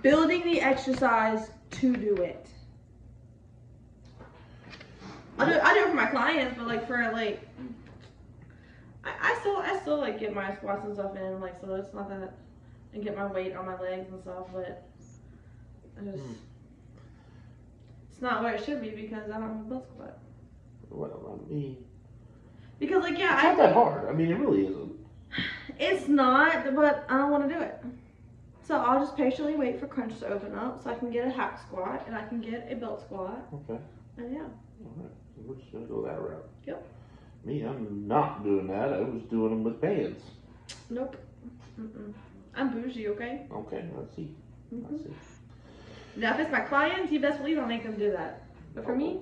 [0.02, 2.48] building the exercise to do it.
[5.40, 7.48] I do, I do it for my clients, but like for like,
[9.04, 11.94] I, I still I still like get my squats and stuff in, like so it's
[11.94, 12.34] not that,
[12.94, 14.84] and get my weight on my legs and stuff, but
[16.00, 16.34] I just Hmm.
[18.12, 20.18] it's not where it should be because I don't have a belt squat.
[20.90, 21.78] Well, I mean,
[22.80, 24.10] Because like yeah, it's I not that hard.
[24.10, 24.92] I mean, it really isn't.
[25.80, 27.84] It's not, but I don't want to do it.
[28.64, 31.30] So I'll just patiently wait for Crunch to open up so I can get a
[31.30, 33.48] hack squat and I can get a belt squat.
[33.54, 33.80] Okay.
[34.18, 34.42] And yeah.
[34.42, 35.12] All right.
[35.36, 36.50] So we're just gonna go that route.
[36.66, 36.86] Yep.
[37.46, 38.92] Me, I'm not doing that.
[38.94, 40.22] I was doing them with bands.
[40.90, 41.16] Nope.
[41.80, 42.12] Mm-mm.
[42.56, 43.46] I'm bougie, okay?
[43.52, 44.36] Okay, let's see.
[44.74, 44.92] Mhm.
[44.92, 45.12] Let's see.
[46.16, 48.42] Now, if it's my clients, you best believe I'll make them do that.
[48.74, 49.22] But for me,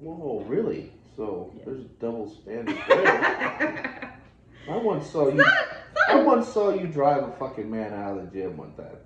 [0.00, 0.92] Whoa, really?
[1.16, 1.64] So Yeah.
[1.66, 4.00] there's double standards there.
[4.68, 5.44] I once saw you.
[6.08, 8.96] I once saw you drive a fucking man out of the gym one time.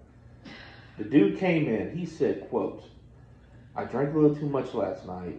[0.98, 1.96] The dude came in.
[1.96, 2.84] He said, "quote
[3.76, 5.38] I drank a little too much last night,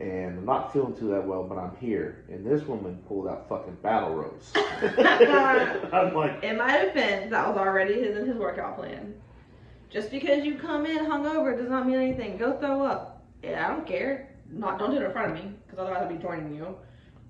[0.00, 3.48] and I'm not feeling too that well, but I'm here." And this woman pulled out
[3.48, 4.52] fucking battle ropes.
[4.56, 9.14] I'm like, in my defense, that was already his in his workout plan.
[9.90, 12.36] Just because you come in hungover does not mean anything.
[12.36, 13.22] Go throw up.
[13.42, 14.30] Yeah, I don't care.
[14.50, 16.76] Not don't do it in front of me because otherwise I'll be joining you.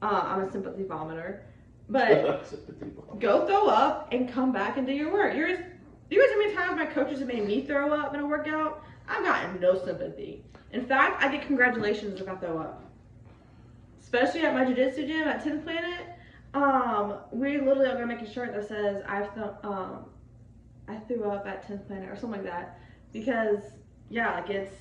[0.02, 1.40] Uh, I'm a sympathy vomiter.
[1.88, 2.52] But
[3.20, 5.34] go throw up and come back and do your work.
[5.34, 5.62] You're just,
[6.10, 8.84] You guys, how many times my coaches have made me throw up in a workout?
[9.08, 10.44] I've gotten no sympathy.
[10.72, 12.84] In fact, I get congratulations if I throw up.
[14.00, 16.06] Especially at my jiu-jitsu gym at 10th Planet.
[16.54, 19.28] Um, we literally are gonna make a shirt that says I've
[19.62, 20.06] um,
[20.88, 22.80] I threw up at 10th Planet or something like that
[23.12, 23.58] because
[24.08, 24.74] yeah, like it's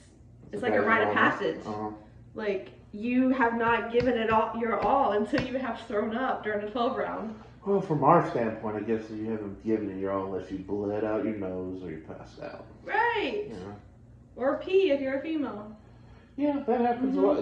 [0.51, 1.60] it's like a rite of passage.
[1.66, 1.89] Uh-huh.
[2.34, 6.65] Like you have not given it all your all until you have thrown up during
[6.65, 7.35] the 12 round.
[7.65, 11.03] Well, from our standpoint, I guess you haven't given it your all unless you bled
[11.03, 12.65] out your nose or you passed out.
[12.85, 13.47] Right.
[13.49, 13.75] You know?
[14.38, 15.75] Or pee if you're a female.
[16.38, 17.23] Yeah, that happens a Mhm.
[17.23, 17.38] lot.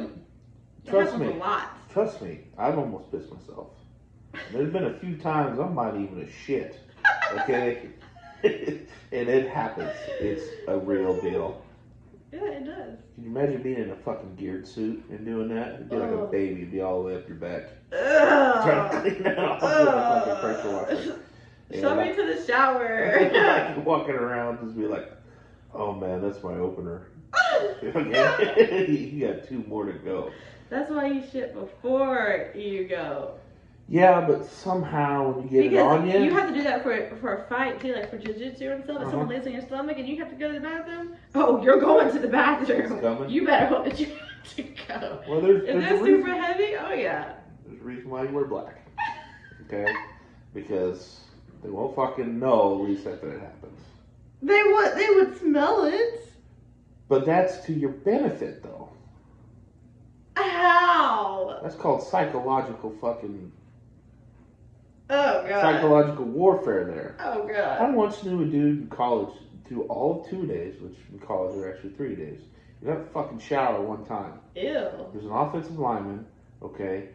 [0.85, 1.35] That Trust happens me.
[1.35, 1.67] a lot.
[1.91, 3.67] Trust me, I've almost pissed myself.
[4.51, 6.79] There's been a few times I'm not even a shit.
[7.39, 7.89] Okay?
[8.43, 9.91] and it happens.
[10.19, 11.61] It's a real deal.
[12.35, 12.97] Yeah, it does.
[13.15, 15.75] Can you imagine being in a fucking geared suit and doing that?
[15.75, 16.27] It'd be like a Oh.
[16.27, 17.63] baby, it'd be all the way up your back.
[17.91, 21.19] Trying to clean that off with a fucking pressure washer.
[21.81, 23.29] Show Yeah, me to the shower.
[23.75, 25.11] like walking around, just be like,
[25.73, 27.07] oh man, that's my opener.
[27.83, 28.85] Okay?
[28.89, 30.31] you got two more to go.
[30.69, 33.35] That's why you shit before you go.
[33.87, 37.15] Yeah, but somehow when you get it on you, you have to do that for
[37.21, 39.01] for a fight too, like for jujitsu and stuff.
[39.03, 39.35] If someone Uh-huh.
[39.37, 42.11] lays on your stomach and you have to go to the bathroom, oh, you're going
[42.11, 43.27] to the bathroom.
[43.29, 45.21] You better hope that you have to go.
[45.29, 47.33] well, there's, If there's, they're reason, super heavy, oh yeah.
[47.67, 48.87] there's a reason why you wear black.
[49.67, 49.93] Okay?
[50.55, 51.19] Because
[51.63, 53.79] they won't fucking know at least after it happens.
[54.41, 56.21] They would they would smell it.
[57.07, 58.89] But that's to your benefit, though.
[60.35, 61.59] How?
[61.61, 63.51] That's called psychological fucking
[65.09, 65.61] Oh god.
[65.61, 67.15] psychological warfare there.
[67.19, 67.81] Oh god.
[67.81, 69.33] I once knew a dude in college
[69.69, 72.39] do all of two days, which in college are actually three days.
[72.81, 74.33] You have to fucking shower one time.
[74.55, 74.63] Ew.
[75.11, 76.25] There's an offensive lineman,
[76.61, 77.09] okay,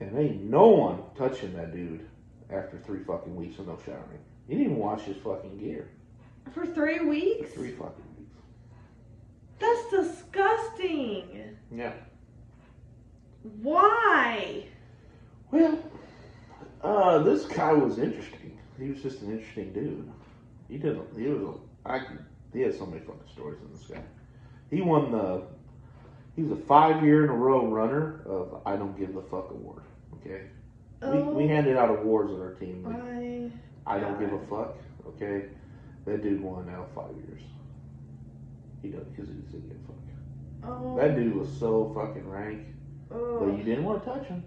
[0.00, 2.08] and ain't no one touching that dude
[2.50, 4.18] after three fucking weeks of no showering.
[4.48, 5.88] He didn't even wash his fucking gear
[6.52, 7.52] For three for weeks?
[7.52, 8.34] three fucking weeks.
[9.60, 11.56] That's disgusting.
[11.72, 11.92] Yeah.
[13.62, 14.64] Why?
[15.52, 15.78] Well,
[16.82, 18.58] uh, this guy was interesting.
[18.78, 20.10] He was just an interesting dude.
[20.68, 21.06] He didn't.
[21.18, 21.56] He was.
[21.86, 21.98] A, I.
[22.00, 24.02] could- He had so many fucking stories in this guy.
[24.70, 25.42] He won the.
[26.36, 29.50] He was a five year in a row runner of I don't give a fuck
[29.50, 29.82] award.
[30.14, 30.42] Okay.
[31.02, 32.84] We, we handed out awards on our team.
[32.84, 33.52] Like,
[33.86, 34.76] I don't give a fuck.
[35.08, 35.46] Okay.
[36.06, 37.42] That dude won out five years.
[38.82, 40.70] He doesn't because he doesn't give a fuck.
[40.82, 42.66] oh, That dude was so fucking rank.
[43.10, 43.38] Oh.
[43.40, 43.56] But oh.
[43.56, 44.44] you didn't want to touch him.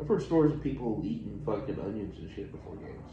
[0.00, 3.10] I've heard stories of people eating fucking onions and shit before games.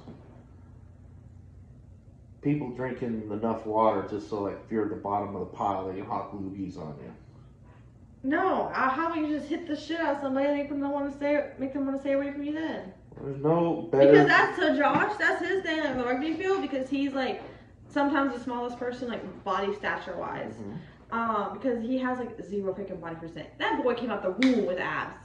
[2.42, 5.88] People drinking enough water just so like if you're at the bottom of the pile,
[5.88, 7.14] they can hawk loogies on you.
[8.24, 10.82] No, uh, how about you just hit the shit out of somebody and make them
[10.82, 12.94] want to stay, make them want to stay away from you then?
[13.20, 14.12] There's no better.
[14.12, 17.42] Because that's to Josh, that's his thing on the rugby field because he's like
[17.88, 20.56] sometimes the smallest person like body stature wise.
[20.56, 20.78] Mhm.
[21.16, 23.48] Um, because he has like zero freaking body percent.
[23.58, 25.18] That boy came out the womb with abs.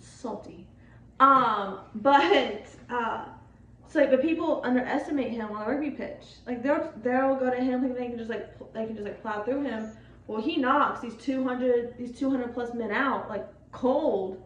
[0.00, 0.66] Salty.
[1.20, 3.26] Um, but uh
[3.86, 6.24] so like, but people underestimate him on the rugby pitch.
[6.46, 9.20] Like they'll they'll go to him thinking they can just like they can just like
[9.22, 9.90] plow through him.
[10.26, 14.42] Well, he knocks these two hundred these two hundred plus men out like cold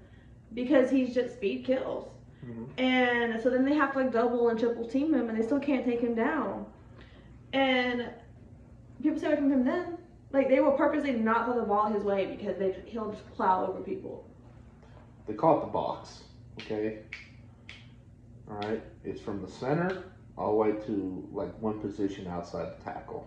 [0.54, 2.08] because he's just speed kills.
[2.44, 2.68] Mhm.
[2.78, 5.60] And so then they have to like double and triple team him, and they still
[5.60, 6.66] can't take him down.
[7.52, 8.10] And
[9.02, 9.98] people stay away from him then.
[10.32, 13.66] Like they will purposely not throw the ball his way because they he'll just plow
[13.66, 14.24] over people.
[15.26, 16.24] They call it the box.
[16.62, 16.98] Okay.
[18.50, 18.82] All right.
[19.04, 20.04] It's from the center
[20.36, 23.26] all the way to like one position outside the tackle,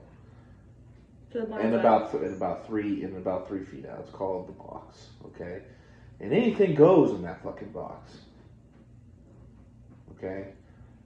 [1.32, 4.00] the and about and about three and about three feet out.
[4.00, 5.08] It's called the box.
[5.26, 5.62] Okay.
[6.20, 8.12] And anything goes in that fucking box.
[10.18, 10.50] Okay.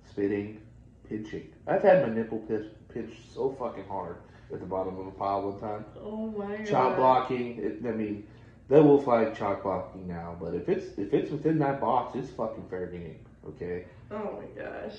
[0.09, 0.61] Spitting,
[1.07, 1.53] pinching.
[1.67, 4.17] I've had my nipple pinch, pinched so fucking hard
[4.53, 5.85] at the bottom of a pile one time.
[5.99, 6.67] Oh my god.
[6.67, 7.57] Chop blocking.
[7.57, 8.27] It, I mean,
[8.67, 12.31] they will flag chop blocking now, but if it's if it's within that box, it's
[12.31, 13.19] fucking fair game.
[13.47, 13.85] Okay.
[14.11, 14.97] Oh my gosh.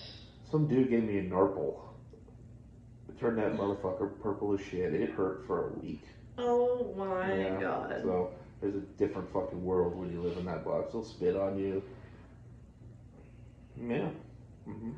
[0.50, 1.82] Some dude gave me a Nurple.
[3.08, 4.94] It turned that motherfucker purple as shit.
[4.94, 6.02] It hurt for a week.
[6.38, 8.00] Oh my Yeah, god.
[8.04, 10.92] So there's a different fucking world when you live in that box.
[10.92, 11.82] They'll spit on you.
[13.88, 14.08] Yeah.
[14.64, 14.92] hmm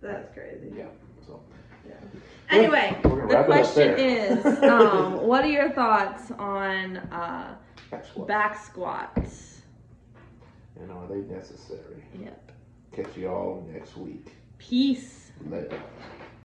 [0.00, 0.72] That's crazy.
[0.76, 0.88] Yeah.
[1.26, 1.40] So
[2.50, 7.56] Anyway, the wrap it up question is, um, what are your thoughts on uh,
[7.90, 8.28] back squat.
[8.28, 9.62] back squats?
[10.80, 12.04] And are they necessary?
[12.20, 12.52] Yep.
[12.92, 14.32] Catch you all next week.
[14.58, 15.32] Peace.
[15.48, 15.80] Later.